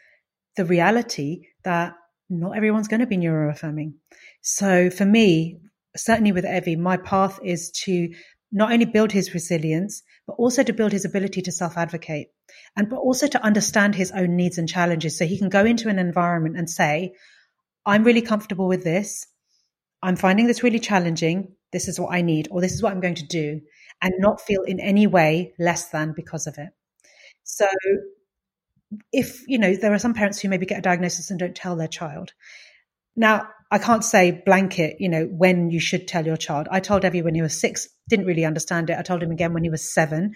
[0.56, 1.94] the reality that
[2.28, 3.94] not everyone's going to be neuroaffirming.
[4.42, 5.60] So for me,
[5.96, 8.12] certainly with Evie, my path is to
[8.52, 12.28] not only build his resilience, but also to build his ability to self advocate
[12.76, 15.18] and but also to understand his own needs and challenges.
[15.18, 17.14] So he can go into an environment and say,
[17.84, 19.26] I'm really comfortable with this.
[20.02, 21.54] I'm finding this really challenging.
[21.72, 23.60] This is what I need, or this is what I'm going to do,
[24.02, 26.68] and not feel in any way less than because of it.
[27.46, 27.66] So
[29.12, 31.76] if, you know, there are some parents who maybe get a diagnosis and don't tell
[31.76, 32.32] their child.
[33.16, 36.68] Now, I can't say blanket, you know, when you should tell your child.
[36.70, 38.98] I told Evie when he was six, didn't really understand it.
[38.98, 40.34] I told him again when he was seven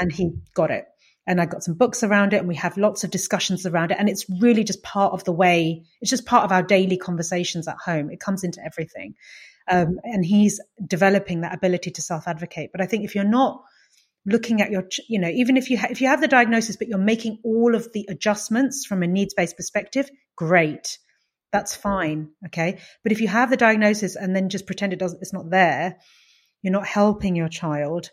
[0.00, 0.86] and he got it.
[1.26, 3.98] And I got some books around it and we have lots of discussions around it.
[3.98, 7.68] And it's really just part of the way, it's just part of our daily conversations
[7.68, 8.10] at home.
[8.10, 9.14] It comes into everything.
[9.68, 12.70] um, and he's developing that ability to self advocate.
[12.72, 13.62] But I think if you're not
[14.26, 16.88] looking at your, you know, even if you ha- if you have the diagnosis, but
[16.88, 20.98] you're making all of the adjustments from a needs based perspective, great,
[21.52, 22.80] that's fine, okay.
[23.02, 25.96] But if you have the diagnosis and then just pretend it doesn't, it's not there,
[26.62, 28.10] you're not helping your child,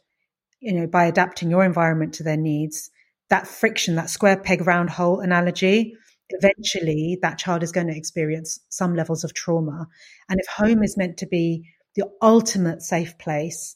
[0.60, 2.90] you know, by adapting your environment to their needs.
[3.30, 5.94] That friction, that square peg round hole analogy,
[6.30, 9.88] eventually that child is going to experience some levels of trauma.
[10.30, 13.76] And if home is meant to be the ultimate safe place,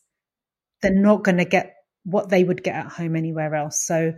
[0.81, 1.73] they're not going to get
[2.05, 3.83] what they would get at home anywhere else.
[3.85, 4.13] So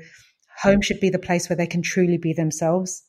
[0.62, 3.04] home should be the place where they can truly be themselves.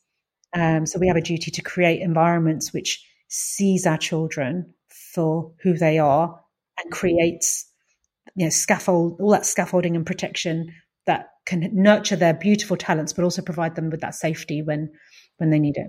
[0.55, 4.73] Um, so we have a duty to create environments which sees our children
[5.15, 6.41] for who they are
[6.83, 7.67] and creates,
[8.35, 10.73] you know, scaffold, all that scaffolding and protection
[11.07, 14.91] that can nurture their beautiful talents, but also provide them with that safety when
[15.39, 15.89] when they need it.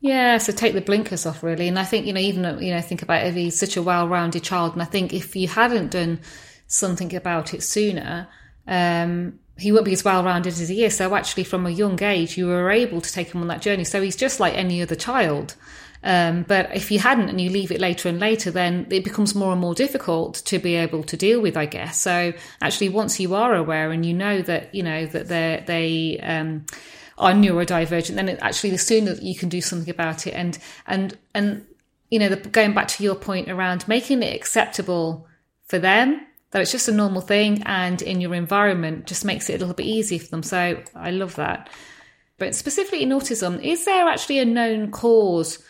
[0.00, 2.80] Yeah, so take the blinkers off really, and I think you know even you know
[2.80, 6.20] think about if he's such a well-rounded child, and I think if you hadn't done
[6.68, 8.28] something about it sooner,
[8.68, 10.96] um, he won't be as well-rounded as he is.
[10.96, 13.82] So actually, from a young age, you were able to take him on that journey.
[13.82, 15.56] So he's just like any other child.
[16.04, 19.34] Um, but if you hadn't and you leave it later and later, then it becomes
[19.34, 22.00] more and more difficult to be able to deal with, I guess.
[22.00, 26.20] So actually, once you are aware and you know that you know that they they
[26.20, 26.66] um,
[27.16, 31.18] are neurodivergent, then it, actually the sooner you can do something about it, and and
[31.34, 31.66] and
[32.10, 35.26] you know, the, going back to your point around making it acceptable
[35.66, 39.54] for them that it's just a normal thing, and in your environment just makes it
[39.54, 40.42] a little bit easier for them.
[40.42, 41.68] So I love that.
[42.38, 45.62] But specifically in autism, is there actually a known cause?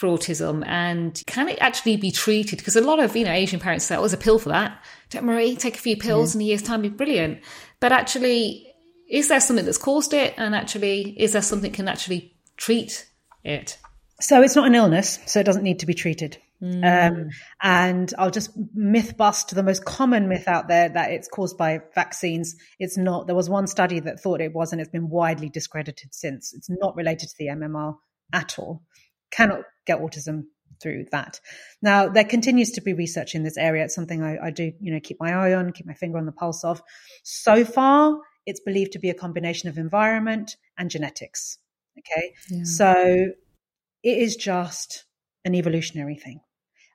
[0.00, 2.58] for autism and can it actually be treated?
[2.58, 4.82] Because a lot of, you know, Asian parents say, oh, there's a pill for that.
[5.10, 7.42] Don't worry, take a few pills in a year's time, be brilliant.
[7.80, 8.66] But actually,
[9.10, 10.32] is there something that's caused it?
[10.38, 13.06] And actually, is there something can actually treat
[13.44, 13.76] it?
[14.20, 16.38] So it's not an illness, so it doesn't need to be treated.
[16.62, 17.10] Mm.
[17.10, 17.30] Um,
[17.62, 21.80] and I'll just myth bust the most common myth out there that it's caused by
[21.94, 22.54] vaccines.
[22.78, 23.26] It's not.
[23.26, 26.52] There was one study that thought it was, and it's been widely discredited since.
[26.52, 27.96] It's not related to the MMR
[28.32, 28.82] at all.
[29.30, 30.44] Cannot get autism
[30.82, 31.40] through that.
[31.82, 33.84] Now, there continues to be research in this area.
[33.84, 36.26] It's something I, I do, you know, keep my eye on, keep my finger on
[36.26, 36.82] the pulse of.
[37.22, 41.58] So far, it's believed to be a combination of environment and genetics.
[41.98, 42.32] Okay.
[42.50, 42.64] Yeah.
[42.64, 43.26] So
[44.02, 45.04] it is just
[45.44, 46.40] an evolutionary thing.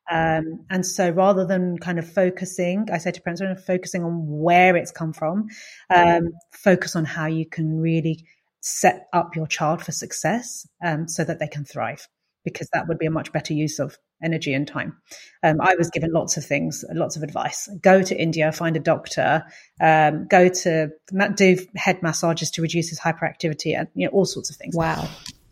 [0.10, 4.04] Um, and so rather than kind of focusing, I say to parents, rather than focusing
[4.04, 5.48] on where it's come from,
[5.90, 8.26] um, focus on how you can really
[8.62, 12.08] set up your child for success um, so that they can thrive
[12.44, 14.96] because that would be a much better use of energy and time.
[15.44, 17.68] Um, I was given lots of things, lots of advice.
[17.82, 19.44] Go to India, find a doctor,
[19.82, 20.92] um, go to
[21.36, 24.76] do head massages to reduce his hyperactivity, and you know all sorts of things.
[24.76, 25.10] Wow.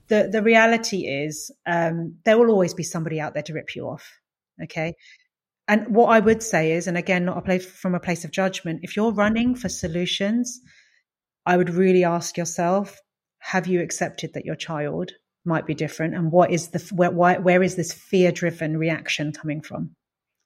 [0.07, 3.87] The the reality is um, there will always be somebody out there to rip you
[3.87, 4.19] off.
[4.61, 4.93] Okay.
[5.67, 8.31] And what I would say is, and again, not a place from a place of
[8.31, 10.59] judgment, if you're running for solutions,
[11.45, 12.99] I would really ask yourself,
[13.39, 15.11] have you accepted that your child
[15.45, 16.15] might be different?
[16.15, 19.95] And what is the where, why, where is this fear driven reaction coming from?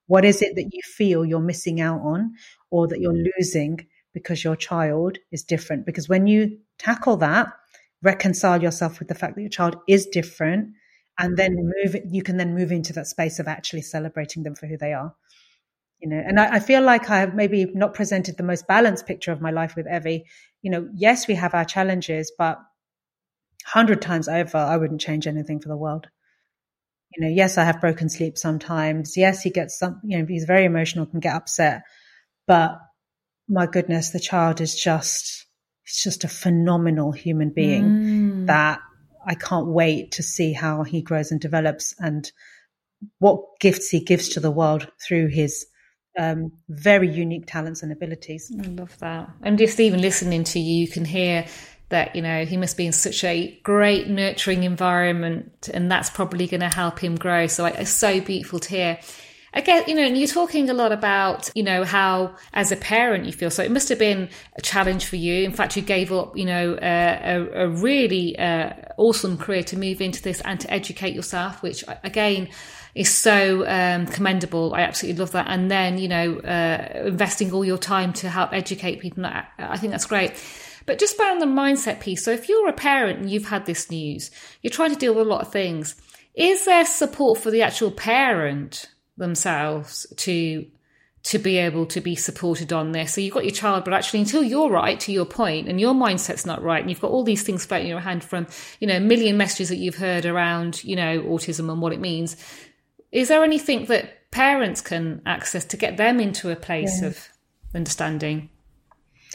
[0.06, 2.34] What is it that you feel you're missing out on
[2.72, 5.86] or that you're losing because your child is different?
[5.86, 7.50] Because when you tackle that
[8.04, 10.70] reconcile yourself with the fact that your child is different
[11.18, 14.68] and then move you can then move into that space of actually celebrating them for
[14.68, 15.16] who they are
[16.00, 19.08] you know and I, I feel like i have maybe not presented the most balanced
[19.08, 20.26] picture of my life with evie
[20.62, 22.60] you know yes we have our challenges but
[23.68, 26.08] hundred times over, I wouldn't change anything for the world.
[27.16, 29.18] You know, yes, I have broken sleep sometimes.
[29.18, 31.84] Yes, he gets some, you know, he's very emotional, can get upset,
[32.48, 32.80] but
[33.50, 35.46] my goodness, the child is just,
[35.86, 38.48] it's just a phenomenal human being mm.
[38.48, 38.80] that
[39.28, 42.32] I can't wait to see how he grows and develops and
[43.20, 45.66] what gifts he gives to the world through his
[46.18, 48.52] um, very unique talents and abilities.
[48.60, 49.30] I love that.
[49.44, 51.46] And just even listening to you, you can hear
[51.90, 56.48] that you know he must be in such a great nurturing environment and that's probably
[56.48, 59.00] going to help him grow so it's so beautiful to hear
[59.58, 63.26] again you know and you're talking a lot about you know how as a parent
[63.26, 66.12] you feel so it must have been a challenge for you in fact you gave
[66.14, 70.72] up you know a, a, really uh, awesome career to move into this and to
[70.72, 72.48] educate yourself which again
[72.96, 74.74] is so um, commendable.
[74.74, 75.46] I absolutely love that.
[75.48, 79.24] And then, you know, uh, investing all your time to help educate people.
[79.24, 80.34] I think that's great.
[80.88, 82.24] But just around the mindset piece.
[82.26, 84.32] So if you're a parent and you've had this news,
[84.64, 85.96] you're trying to deal with a lot of things.
[86.34, 90.66] Is there support for the actual parent themselves to
[91.24, 93.14] to be able to be supported on this.
[93.14, 95.94] So you've got your child, but actually until you're right to your point and your
[95.94, 98.48] mindset's not right and you've got all these things floating in your hand from,
[98.80, 102.00] you know, a million messages that you've heard around, you know, autism and what it
[102.00, 102.38] means.
[103.12, 107.10] Is there anything that parents can access to get them into a place yeah.
[107.10, 107.28] of
[107.76, 108.50] understanding?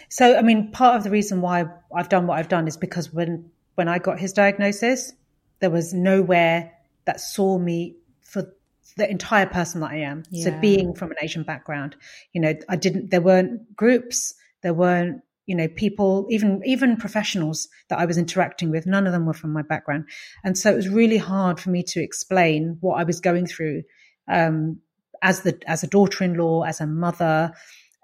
[0.08, 3.12] So, I mean, part of the reason why I've done what I've done is because
[3.12, 5.12] when when I got his diagnosis,
[5.60, 6.72] there was nowhere
[7.04, 7.96] that saw me
[8.96, 10.24] the entire person that I am.
[10.30, 10.44] Yeah.
[10.44, 11.96] So, being from an Asian background,
[12.32, 13.10] you know, I didn't.
[13.10, 14.34] There weren't groups.
[14.62, 19.12] There weren't you know people even even professionals that i was interacting with none of
[19.12, 20.04] them were from my background
[20.44, 23.82] and so it was really hard for me to explain what i was going through
[24.28, 24.78] um,
[25.20, 27.52] as the as a daughter-in-law as a mother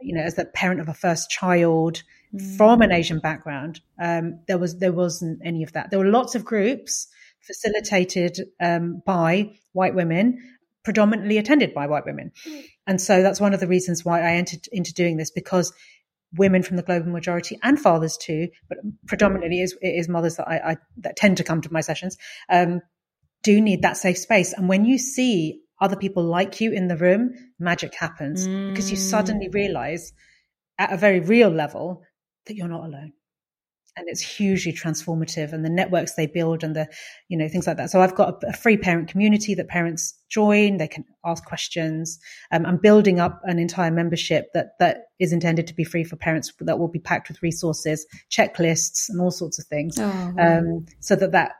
[0.01, 2.03] you know, as the parent of a first child
[2.35, 2.57] mm.
[2.57, 5.91] from an Asian background, um, there was there wasn't any of that.
[5.91, 7.09] There were lots of groups
[7.41, 10.39] facilitated um, by white women,
[10.89, 12.33] predominantly attended by white women,
[12.87, 15.71] and so that's one of the reasons why I entered into doing this because
[16.33, 20.49] women from the global majority and fathers too, but predominantly is it is mothers that
[20.49, 22.17] I, I that tend to come to my sessions.
[22.49, 22.81] Um,
[23.43, 26.97] do need that safe space, and when you see other people like you in the
[26.97, 28.71] room, magic happens mm.
[28.71, 29.55] because you suddenly mm.
[29.55, 30.15] realize
[30.79, 32.03] at a very real level
[32.47, 33.13] that you're not alone.
[33.99, 36.89] And it's hugely transformative and the networks they build and the,
[37.29, 37.91] you know, things like that.
[37.91, 40.77] So I've got a, free parent community that parents join.
[40.77, 42.19] They can ask questions.
[42.51, 46.17] Um, I'm building up an entire membership that, that is intended to be free for
[46.17, 49.99] parents that will be packed with resources, checklists and all sorts of things.
[49.99, 50.59] Oh, wow.
[50.59, 51.53] um, so that that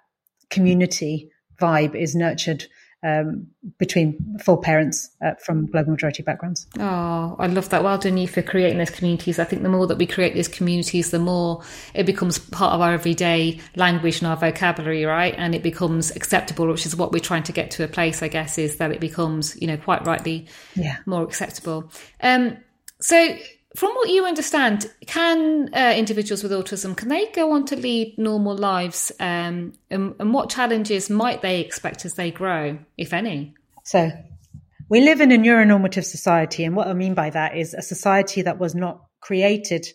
[0.51, 2.67] community vibe is nurtured
[3.03, 3.47] um,
[3.79, 6.67] between full parents uh, from global majority backgrounds.
[6.79, 7.85] Oh, I love that.
[7.85, 9.39] Well done you for creating those communities.
[9.39, 11.63] I think the more that we create these communities, the more
[11.95, 15.35] it becomes part of our everyday language and our vocabulary, right?
[15.37, 18.29] And it becomes acceptable, which is what we're trying to get to a place, I
[18.29, 20.97] guess, is that it becomes, you know, quite rightly yeah.
[21.07, 21.91] more acceptable.
[22.21, 22.57] Um,
[23.01, 23.37] so
[23.77, 28.17] from what you understand, can uh, individuals with autism can they go on to lead
[28.17, 33.55] normal lives, um, and, and what challenges might they expect as they grow, if any?
[33.85, 34.11] So,
[34.89, 38.43] we live in a neuronormative society, and what I mean by that is a society
[38.43, 39.87] that was not created,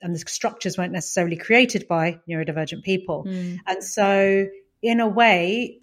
[0.00, 3.58] and the structures weren't necessarily created by neurodivergent people, mm.
[3.66, 4.46] and so
[4.82, 5.80] in a way,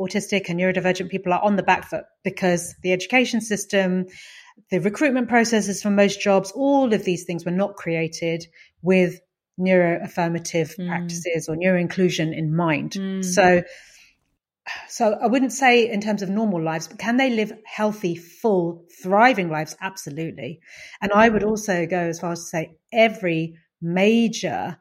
[0.00, 4.06] autistic and neurodivergent people are on the back foot because the education system
[4.70, 8.46] the recruitment processes for most jobs, all of these things were not created
[8.82, 9.20] with
[9.58, 10.88] neuroaffirmative mm.
[10.88, 12.92] practices or neuro inclusion in mind.
[12.92, 13.24] Mm.
[13.24, 13.62] So,
[14.88, 18.86] so I wouldn't say in terms of normal lives, but can they live healthy, full,
[19.02, 19.76] thriving lives?
[19.80, 20.60] Absolutely.
[21.00, 24.78] And I would also go as far as to say every major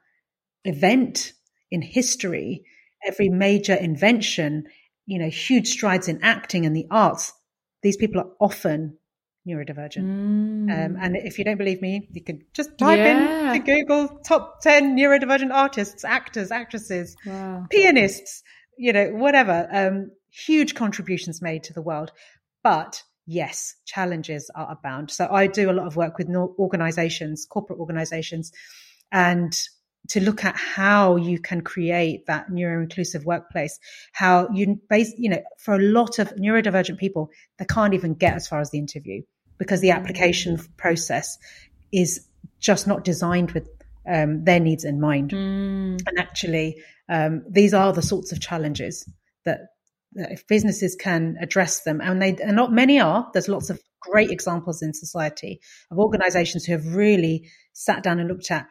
[0.64, 1.34] event
[1.72, 2.64] in history,
[3.06, 4.66] every major invention,
[5.06, 7.34] you know, huge strides in acting and the arts,
[7.82, 8.99] these people are often
[9.48, 10.04] neurodivergent.
[10.04, 10.86] Mm.
[10.86, 13.54] Um, and if you don't believe me, you can just type yeah.
[13.54, 17.66] in to Google top 10 neurodivergent artists, actors, actresses, wow.
[17.70, 18.44] pianists,
[18.78, 19.68] you know, whatever.
[19.72, 22.12] Um, huge contributions made to the world.
[22.64, 25.12] But yes, challenges are abound.
[25.12, 28.52] So I do a lot of work with organizations, corporate organizations,
[29.12, 29.54] and
[30.10, 33.80] to look at how you can create that neuro inclusive workplace,
[34.12, 38.34] how you base, you know, for a lot of neurodivergent people, they can't even get
[38.34, 39.22] as far as the interview
[39.58, 41.38] because the application process
[41.92, 42.26] is
[42.60, 43.68] just not designed with
[44.08, 45.32] um, their needs in mind.
[45.32, 46.02] Mm.
[46.08, 49.08] And actually, um, these are the sorts of challenges
[49.46, 49.60] that,
[50.14, 53.30] that, if businesses can address them, and they and not many are.
[53.34, 55.60] There's lots of great examples in society
[55.92, 58.68] of organisations who have really sat down and looked at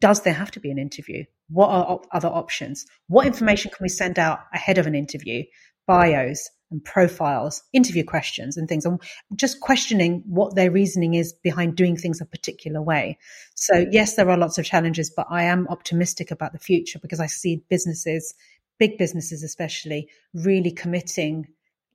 [0.00, 1.24] does there have to be an interview?
[1.48, 2.86] What are op- other options?
[3.08, 5.44] What information can we send out ahead of an interview?
[5.86, 9.00] Bios and profiles, interview questions and things, and
[9.34, 13.18] just questioning what their reasoning is behind doing things a particular way.
[13.56, 17.20] So, yes, there are lots of challenges, but I am optimistic about the future because
[17.20, 18.34] I see businesses,
[18.78, 21.46] big businesses especially, really committing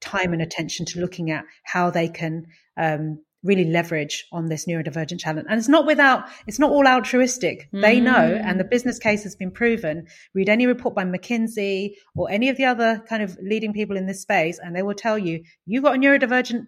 [0.02, 2.46] time and attention to looking at how they can
[2.78, 5.48] um, really leverage on this neurodivergent challenge.
[5.50, 7.70] And it's not without, it's not all altruistic.
[7.72, 7.82] Mm.
[7.82, 10.08] They know, and the business case has been proven.
[10.34, 14.08] Read any report by McKinsey or any of the other kind of leading people in
[14.08, 16.66] this space, and they will tell you, you've got a neurodivergent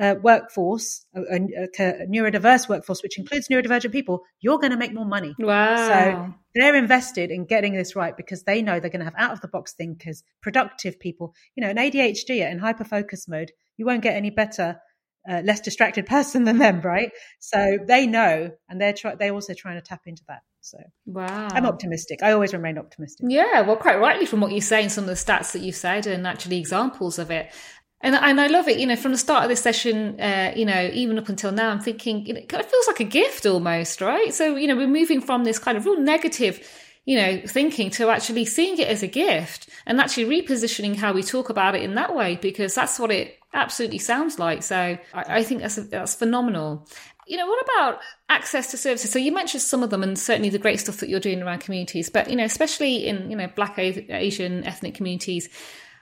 [0.00, 4.94] uh, workforce, a, a, a, neurodiverse workforce, which includes neurodivergent people, you're going to make
[4.94, 5.34] more money.
[5.38, 5.88] Wow.
[5.88, 9.32] So they're invested in getting this right because they know they're going to have out
[9.32, 11.34] of the box thinkers, productive people.
[11.56, 14.80] You know, an ADHD in hyper focus mode, you won't get any better
[15.28, 17.10] uh, less distracted person than them, right?
[17.38, 20.40] So they know, and they're try- they're also trying to tap into that.
[20.60, 22.22] So wow, I'm optimistic.
[22.22, 23.26] I always remain optimistic.
[23.28, 25.76] Yeah, well, quite rightly from what you say and some of the stats that you've
[25.76, 27.52] said, and actually examples of it.
[28.00, 30.64] And, and I love it, you know, from the start of this session, uh, you
[30.64, 33.04] know, even up until now, I'm thinking, you know, it kind of feels like a
[33.04, 34.32] gift almost, right?
[34.32, 36.64] So, you know, we're moving from this kind of real negative
[37.08, 41.22] you know, thinking to actually seeing it as a gift and actually repositioning how we
[41.22, 44.62] talk about it in that way, because that's what it absolutely sounds like.
[44.62, 46.86] So I, I think that's, that's phenomenal.
[47.26, 49.10] You know, what about access to services?
[49.10, 51.60] So you mentioned some of them and certainly the great stuff that you're doing around
[51.60, 55.48] communities, but, you know, especially in, you know, Black, Asian, ethnic communities,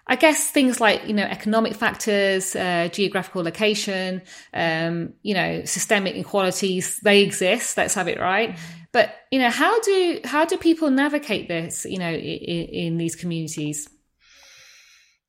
[0.09, 4.22] I guess things like you know economic factors, uh, geographical location,
[4.55, 7.76] um, you know systemic inequalities they exist.
[7.76, 8.57] Let's have it right.
[8.92, 11.84] But you know how do how do people navigate this?
[11.84, 13.88] You know in, in these communities.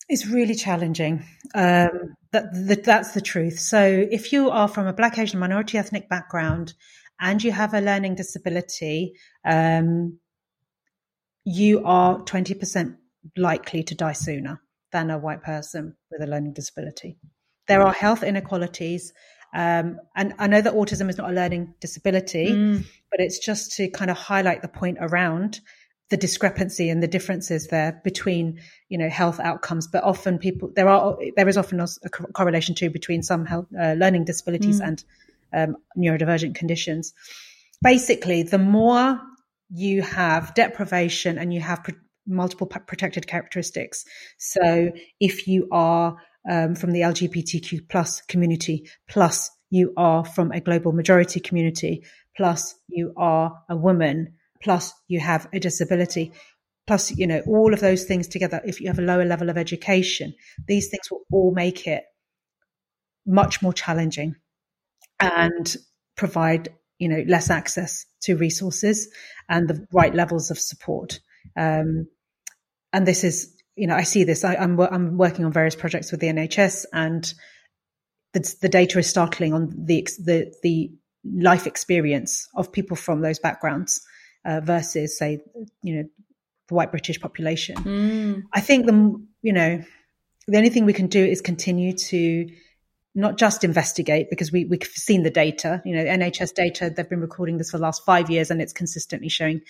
[0.09, 1.25] It's really challenging.
[1.53, 3.59] Um, that, that, that's the truth.
[3.59, 6.73] So if you are from a Black Asian minority ethnic background
[7.19, 10.19] and you have a learning disability, um,
[11.43, 12.95] you are twenty percent
[13.35, 17.17] likely to die sooner than a white person with a learning disability.
[17.67, 19.13] There are health inequalities.
[19.53, 22.85] Um, and I know that autism is not a learning disability, mm.
[23.09, 25.61] but it's just to kind of highlight the point around
[26.09, 30.87] the discrepancy and the differences there between you know health outcomes but often people there
[30.87, 34.87] are there is often a correlation too between some health uh, learning disabilities mm.
[34.87, 35.03] and
[35.53, 37.13] um, neurodivergent conditions
[37.81, 39.19] basically the more
[39.69, 41.83] you have deprivation and you have
[42.27, 44.05] multiple protected characteristics.
[44.37, 46.17] So if you are
[46.49, 52.05] um, from the LGBTQ plus community, plus you are from a global majority community,
[52.35, 56.33] plus you are a woman, plus you have a disability,
[56.87, 59.57] plus, you know, all of those things together, if you have a lower level of
[59.57, 60.33] education,
[60.67, 62.03] these things will all make it
[63.25, 64.35] much more challenging
[65.19, 65.75] and
[66.15, 69.09] provide, you know, less access to resources
[69.49, 71.19] and the right levels of support.
[71.57, 72.07] Um,
[72.93, 74.43] and this is, you know, I see this.
[74.43, 77.31] I, am I'm, I'm working on various projects with the NHS, and
[78.33, 80.91] the, the data is startling on the the the
[81.23, 84.01] life experience of people from those backgrounds
[84.45, 85.39] uh, versus, say,
[85.83, 86.03] you know,
[86.67, 87.75] the white British population.
[87.77, 88.43] Mm.
[88.53, 89.81] I think the you know
[90.47, 92.47] the only thing we can do is continue to
[93.15, 97.19] not just investigate because we, we've seen the data, you know, NHS data, they've been
[97.19, 99.61] recording this for the last five years and it's consistently showing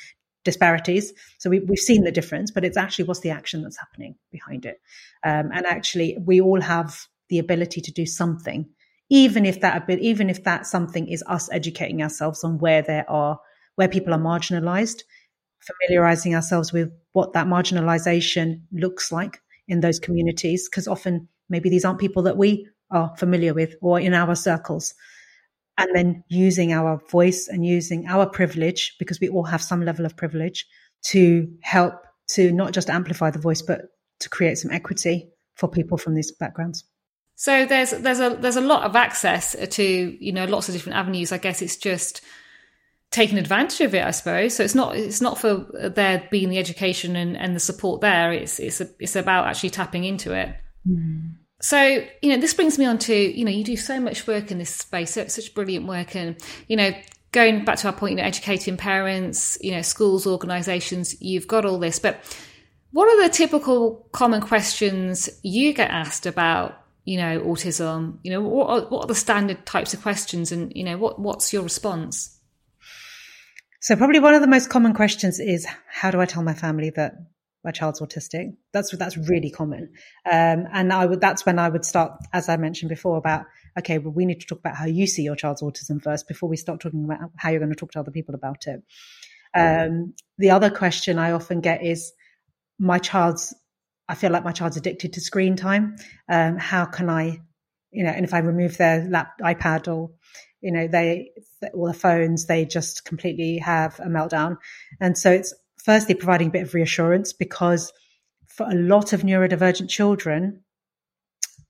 [0.43, 1.13] disparities.
[1.39, 4.65] So we, have seen the difference, but it's actually what's the action that's happening behind
[4.65, 4.81] it.
[5.23, 8.67] Um, and actually, we all have the ability to do something,
[9.09, 13.39] even if that even if that something is us educating ourselves on where there are
[13.77, 15.03] where people are marginalized,
[15.61, 21.85] familiarizing ourselves with what that marginalization looks like in those communities, because often maybe these
[21.85, 24.93] aren't people that we are familiar with or in our circles
[25.77, 30.05] and then using our voice and using our privilege, because we all have some level
[30.05, 30.65] of privilege,
[31.03, 31.93] to help
[32.29, 33.81] to not just amplify the voice, but
[34.19, 36.83] to create some equity for people from these backgrounds.
[37.35, 40.97] So there's there's a there's a lot of access to you know lots of different
[40.97, 41.31] avenues.
[41.31, 42.21] I guess it's just
[43.11, 44.55] taking advantage of it, I suppose.
[44.55, 48.31] So it's not it's not for there being the education and, and the support there.
[48.31, 50.55] It's it's a, it's about actually tapping into it.
[50.87, 51.35] Mm.
[51.59, 54.51] So, you know, this brings me on to, you know, you do so much work
[54.51, 56.15] in this space, so such brilliant work.
[56.15, 56.35] And,
[56.67, 56.91] you know,
[57.31, 61.65] going back to our point, you know, educating parents, you know, schools, organizations, you've got
[61.65, 61.97] all this.
[61.97, 62.19] But
[62.91, 68.19] what are the typical common questions you get asked about, you know, autism?
[68.21, 71.17] You know, what are, what are the standard types of questions and, you know, what,
[71.17, 72.36] what's your response?
[73.79, 76.91] So probably one of the most common questions is how do I tell my family
[76.91, 77.13] that
[77.63, 78.55] my child's autistic.
[78.71, 79.91] That's that's really common,
[80.25, 83.45] um, and I would that's when I would start, as I mentioned before, about
[83.77, 86.47] okay, well, we need to talk about how you see your child's autism first before
[86.47, 88.81] we start talking about how you're going to talk to other people about it.
[89.53, 92.13] Um, the other question I often get is,
[92.79, 93.53] my child's,
[94.07, 95.97] I feel like my child's addicted to screen time.
[96.29, 97.41] Um, how can I,
[97.91, 100.11] you know, and if I remove their lap iPad or
[100.61, 101.31] you know they
[101.73, 104.57] or the phones they just completely have a meltdown
[104.99, 105.53] and so it's
[105.83, 107.93] firstly providing a bit of reassurance because
[108.57, 110.63] for a lot of neurodivergent children,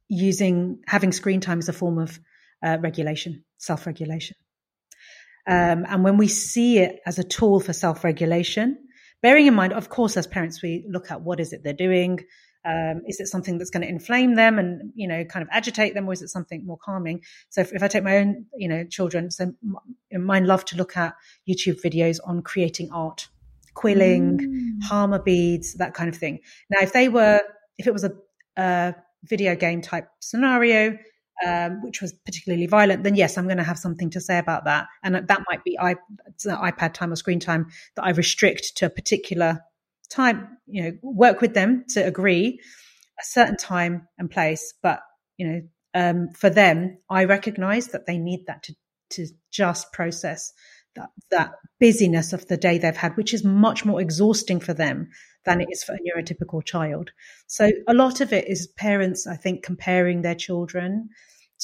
[0.08, 2.18] using having screen time is a form of
[2.64, 4.38] uh, regulation, self regulation.
[5.46, 8.78] Um, and when we see it as a tool for self regulation,
[9.22, 12.22] bearing in mind, of course, as parents, we look at what is it they're doing.
[12.68, 15.94] Um, is it something that's going to inflame them and you know kind of agitate
[15.94, 17.24] them, or is it something more calming?
[17.50, 19.54] So if, if I take my own you know children, so
[20.12, 21.16] mine love to look at
[21.48, 23.28] YouTube videos on creating art
[23.78, 24.84] quilling, mm.
[24.84, 26.40] Hama beads, that kind of thing.
[26.70, 27.42] Now, if they were,
[27.78, 28.12] if it was a,
[28.58, 30.98] a video game type scenario,
[31.46, 34.66] um, which was particularly violent, then yes, I'm going to have something to say about
[34.66, 34.88] that.
[35.04, 39.62] And that might be iPad time or screen time that I restrict to a particular
[40.10, 42.60] time, you know, work with them to agree
[43.20, 44.74] a certain time and place.
[44.82, 45.02] But,
[45.38, 45.62] you know,
[45.94, 48.76] um, for them, I recognize that they need that to,
[49.12, 50.54] to just process
[50.96, 55.10] that, that busyness of the day they've had, which is much more exhausting for them
[55.46, 57.12] than it is for a neurotypical child.
[57.48, 61.10] So a lot of it is parents, I think, comparing their children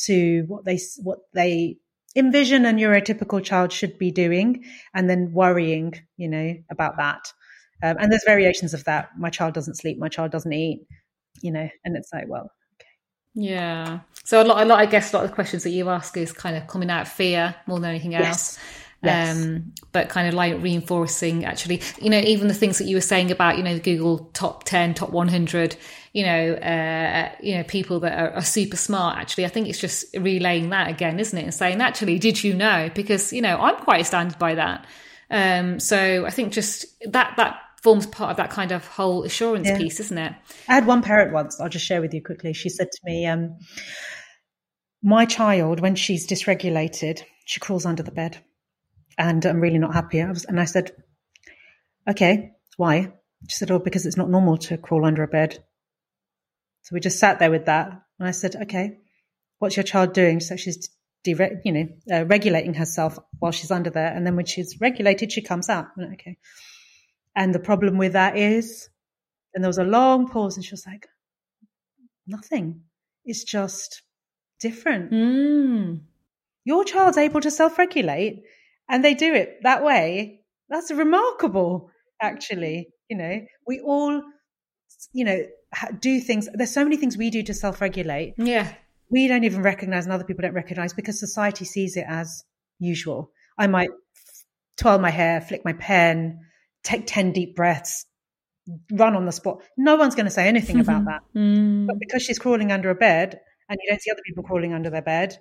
[0.06, 1.78] to what they what they
[2.16, 4.64] envision a neurotypical child should be doing,
[4.94, 7.34] and then worrying, you know, about that.
[7.84, 9.10] Um, and there's variations of that.
[9.18, 10.00] My child doesn't sleep.
[10.00, 10.88] My child doesn't eat.
[11.42, 12.52] You know, and it's like, well,
[13.36, 14.00] yeah.
[14.24, 14.80] So a lot, a lot.
[14.80, 17.04] I guess a lot of the questions that you ask is kind of coming out
[17.04, 18.24] of fear more than anything else.
[18.26, 18.60] Yes.
[19.04, 19.36] Yes.
[19.38, 23.02] Um, but kind of like reinforcing actually, you know, even the things that you were
[23.02, 25.76] saying about, you know, Google top 10, top 100,
[26.14, 29.18] you know, uh, you know, people that are, are, super smart.
[29.18, 31.44] Actually, I think it's just relaying that again, isn't it?
[31.44, 32.90] And saying, actually, did you know?
[32.96, 34.86] Because, you know, I'm quite astounded by that.
[35.30, 39.68] Um, so I think just that, that forms part of that kind of whole assurance
[39.68, 39.78] yeah.
[39.78, 40.34] piece, isn't it?
[40.70, 42.54] I had one parent once, I'll just share with you quickly.
[42.54, 43.58] She said to me, um,
[45.04, 48.38] my child, when she's dysregulated, she crawls under the bed
[49.18, 50.22] and I'm really not happy.
[50.22, 50.92] I was, and I said,
[52.10, 53.12] okay, why?
[53.50, 55.62] She said, oh, because it's not normal to crawl under a bed.
[56.84, 57.90] So we just sat there with that.
[58.18, 59.00] And I said, okay,
[59.60, 60.40] what's your child doing?
[60.40, 60.90] So she's,
[61.26, 64.08] de- you know, uh, regulating herself while she's under there.
[64.08, 65.88] And then when she's regulated, she comes out.
[65.98, 66.38] Like, okay.
[67.36, 68.90] And the problem with that is,
[69.54, 71.08] and there was a long pause, and she was like,
[72.28, 72.82] nothing.
[73.26, 74.02] It's just
[74.60, 75.12] different.
[75.12, 76.02] Mm.
[76.66, 78.44] Your child's able to self regulate
[78.90, 80.42] and they do it that way.
[80.70, 82.90] That's remarkable, actually.
[83.10, 84.22] You know, we all,
[85.12, 85.44] you know,
[86.00, 86.50] do things.
[86.54, 88.34] There's so many things we do to self regulate.
[88.38, 88.74] Yeah.
[89.10, 92.44] We don't even recognize and other people don't recognize because society sees it as
[92.80, 93.32] usual.
[93.58, 93.90] I might
[94.78, 96.40] twirl my hair, flick my pen,
[96.84, 98.06] take 10 deep breaths,
[98.92, 99.62] run on the spot.
[99.78, 100.90] No one's going to say anything mm-hmm.
[100.90, 101.40] about that.
[101.40, 101.88] Mm.
[101.88, 104.90] But because she's crawling under a bed and you don't see other people crawling under
[104.90, 105.38] their bed,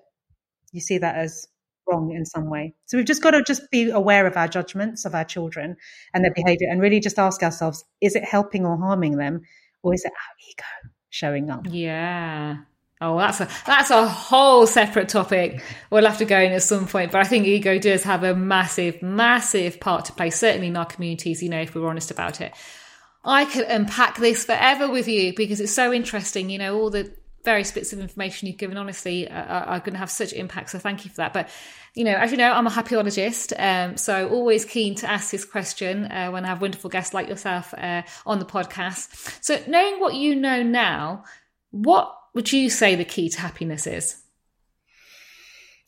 [0.72, 1.47] you see that as
[1.88, 2.74] wrong in some way.
[2.86, 5.76] So we've just got to just be aware of our judgments of our children
[6.14, 9.40] and their behavior and really just ask ourselves, is it helping or harming them?
[9.82, 11.66] Or is it our ego showing up?
[11.68, 12.59] Yeah.
[13.03, 15.62] Oh, that's a that's a whole separate topic.
[15.90, 18.34] We'll have to go in at some point, but I think ego does have a
[18.34, 20.30] massive, massive part to play.
[20.30, 22.53] Certainly in our communities, you know, if we're honest about it.
[23.24, 26.48] I could unpack this forever with you because it's so interesting.
[26.48, 27.12] You know, all the
[27.44, 30.70] various bits of information you've given, honestly, are, are going to have such impact.
[30.70, 31.32] So thank you for that.
[31.32, 31.48] But
[31.94, 35.44] you know, as you know, I'm a Happiologist, um, so always keen to ask this
[35.44, 39.42] question uh, when I have wonderful guests like yourself uh, on the podcast.
[39.44, 41.24] So, knowing what you know now,
[41.70, 44.22] what would you say the key to happiness is?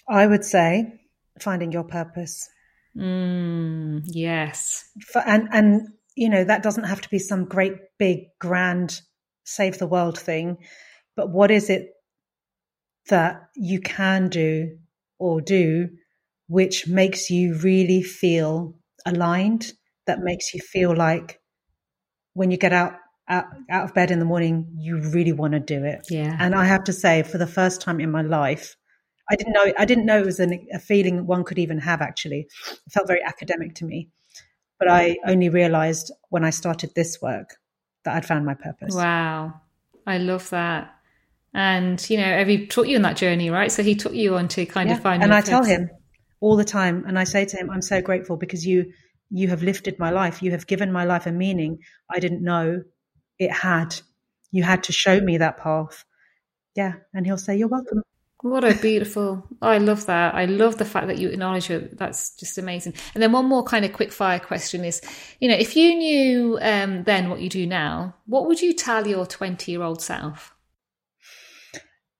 [0.09, 1.01] I would say
[1.41, 2.49] finding your purpose.
[2.97, 4.85] Mm, yes.
[5.07, 9.01] For, and and you know that doesn't have to be some great big grand
[9.45, 10.59] save the world thing,
[11.17, 11.89] but what is it
[13.09, 14.79] that you can do
[15.19, 15.89] or do
[16.49, 18.75] which makes you really feel
[19.07, 19.73] aligned?
[20.07, 21.41] That makes you feel like
[22.35, 22.93] when you get out
[23.29, 26.07] out, out of bed in the morning, you really want to do it.
[26.11, 26.37] Yeah.
[26.39, 28.77] And I have to say, for the first time in my life,
[29.31, 32.03] I didn't know I didn't know it was an, a feeling one could even have.
[32.03, 34.11] Actually, it felt very academic to me,
[34.79, 37.57] but I only realized when I started this work
[38.05, 38.95] that I'd found my purpose.
[38.95, 39.55] Wow,
[40.07, 40.95] I love that.
[41.55, 43.73] And you know, Evie taught you on that journey, right?
[43.73, 44.97] So he took you on to kind yeah.
[44.97, 45.23] of find.
[45.23, 45.89] And I tell him
[46.41, 48.93] all the time, and I say to him, "I'm so grateful because you
[49.31, 50.43] you have lifted my life.
[50.43, 51.79] You have given my life a meaning
[52.11, 52.83] I didn't know
[53.39, 53.95] it had.
[54.51, 56.05] You had to show me that path.
[56.75, 56.95] Yeah.
[57.13, 58.03] And he'll say, You're welcome.
[58.45, 59.43] What a beautiful.
[59.63, 60.35] I love that.
[60.35, 61.97] I love the fact that you acknowledge it.
[61.97, 62.93] That's just amazing.
[63.15, 65.01] And then one more kind of quick fire question is,
[65.41, 69.07] you know, if you knew um, then what you do now, what would you tell
[69.07, 70.55] your 20 year old self?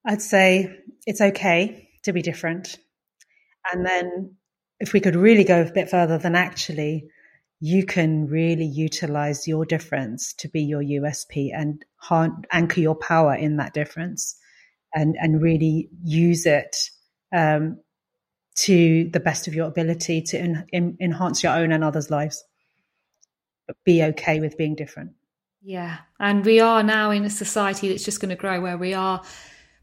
[0.03, 2.79] I'd say it's okay to be different.
[3.71, 4.35] And then
[4.79, 7.07] if we could really go a bit further than actually,
[7.65, 11.83] you can really utilize your difference to be your USP and
[12.51, 14.35] anchor your power in that difference
[14.93, 16.75] and, and really use it
[17.33, 17.79] um,
[18.53, 22.43] to the best of your ability to enhance your own and others' lives.
[23.65, 25.13] But be okay with being different.
[25.63, 25.97] Yeah.
[26.19, 29.23] And we are now in a society that's just going to grow where we are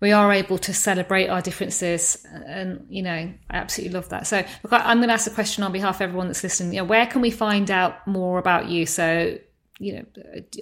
[0.03, 2.27] we are able to celebrate our differences.
[2.29, 4.27] And, you know, I absolutely love that.
[4.27, 6.75] So look, I'm going to ask a question on behalf of everyone that's listening.
[6.75, 8.85] You know, where can we find out more about you?
[8.85, 9.39] So,
[9.79, 10.05] you know,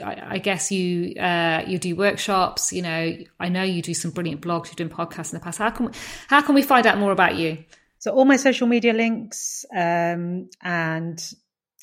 [0.04, 2.70] I, I guess you uh, you do workshops.
[2.70, 4.66] You know, I know you do some brilliant blogs.
[4.66, 5.58] You've done podcasts in the past.
[5.58, 5.92] How can we,
[6.28, 7.64] how can we find out more about you?
[7.98, 11.18] So all my social media links um, and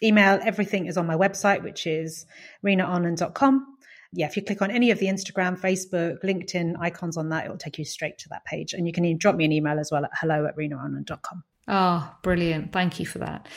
[0.03, 2.27] email, everything is on my website, which is
[2.63, 3.76] reenaanand.com
[4.13, 7.49] yeah, if you click on any of the Instagram, Facebook, LinkedIn icons on that, it
[7.49, 8.73] will take you straight to that page.
[8.73, 11.43] And you can even drop me an email as well at hello at reenaanand.com.
[11.69, 12.71] Oh, ah, brilliant.
[12.71, 13.47] Thank you for that.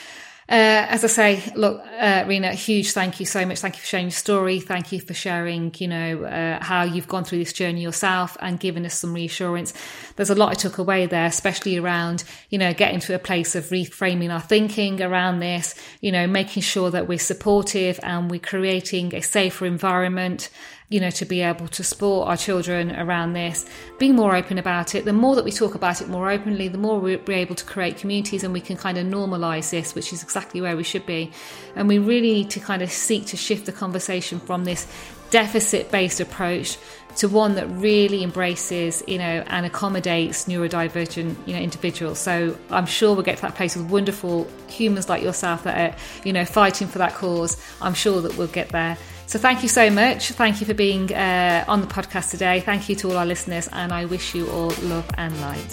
[0.51, 3.61] Uh, as I say, look, uh, Reena, huge thank you so much.
[3.61, 4.59] Thank you for sharing your story.
[4.59, 8.59] Thank you for sharing, you know, uh, how you've gone through this journey yourself and
[8.59, 9.72] giving us some reassurance.
[10.16, 13.55] There's a lot I took away there, especially around, you know, getting to a place
[13.55, 18.40] of reframing our thinking around this, you know, making sure that we're supportive and we're
[18.40, 20.51] creating a safer environment
[20.91, 23.64] you know, to be able to support our children around this,
[23.99, 25.05] being more open about it.
[25.05, 27.97] The more that we talk about it more openly, the more we're able to create
[27.97, 31.30] communities and we can kind of normalize this, which is exactly where we should be.
[31.76, 34.88] And we really need to kind of seek to shift the conversation from this
[35.30, 36.76] deficit based approach
[37.16, 42.18] to one that really embraces, you know, and accommodates neurodivergent, you know, individuals.
[42.18, 45.97] So I'm sure we'll get to that place with wonderful humans like yourself that are,
[46.24, 47.57] you know, fighting for that cause.
[47.80, 48.99] I'm sure that we'll get there.
[49.30, 50.30] So thank you so much.
[50.30, 52.58] Thank you for being uh, on the podcast today.
[52.58, 55.72] Thank you to all our listeners, and I wish you all love and light.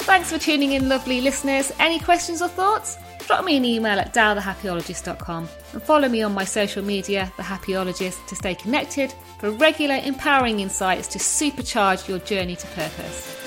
[0.00, 1.72] Thanks for tuning in, lovely listeners.
[1.78, 2.98] Any questions or thoughts?
[3.26, 8.26] Drop me an email at dalthehappiologist.com and follow me on my social media, The Happiologist,
[8.26, 13.39] to stay connected for regular, empowering insights to supercharge your journey to purpose.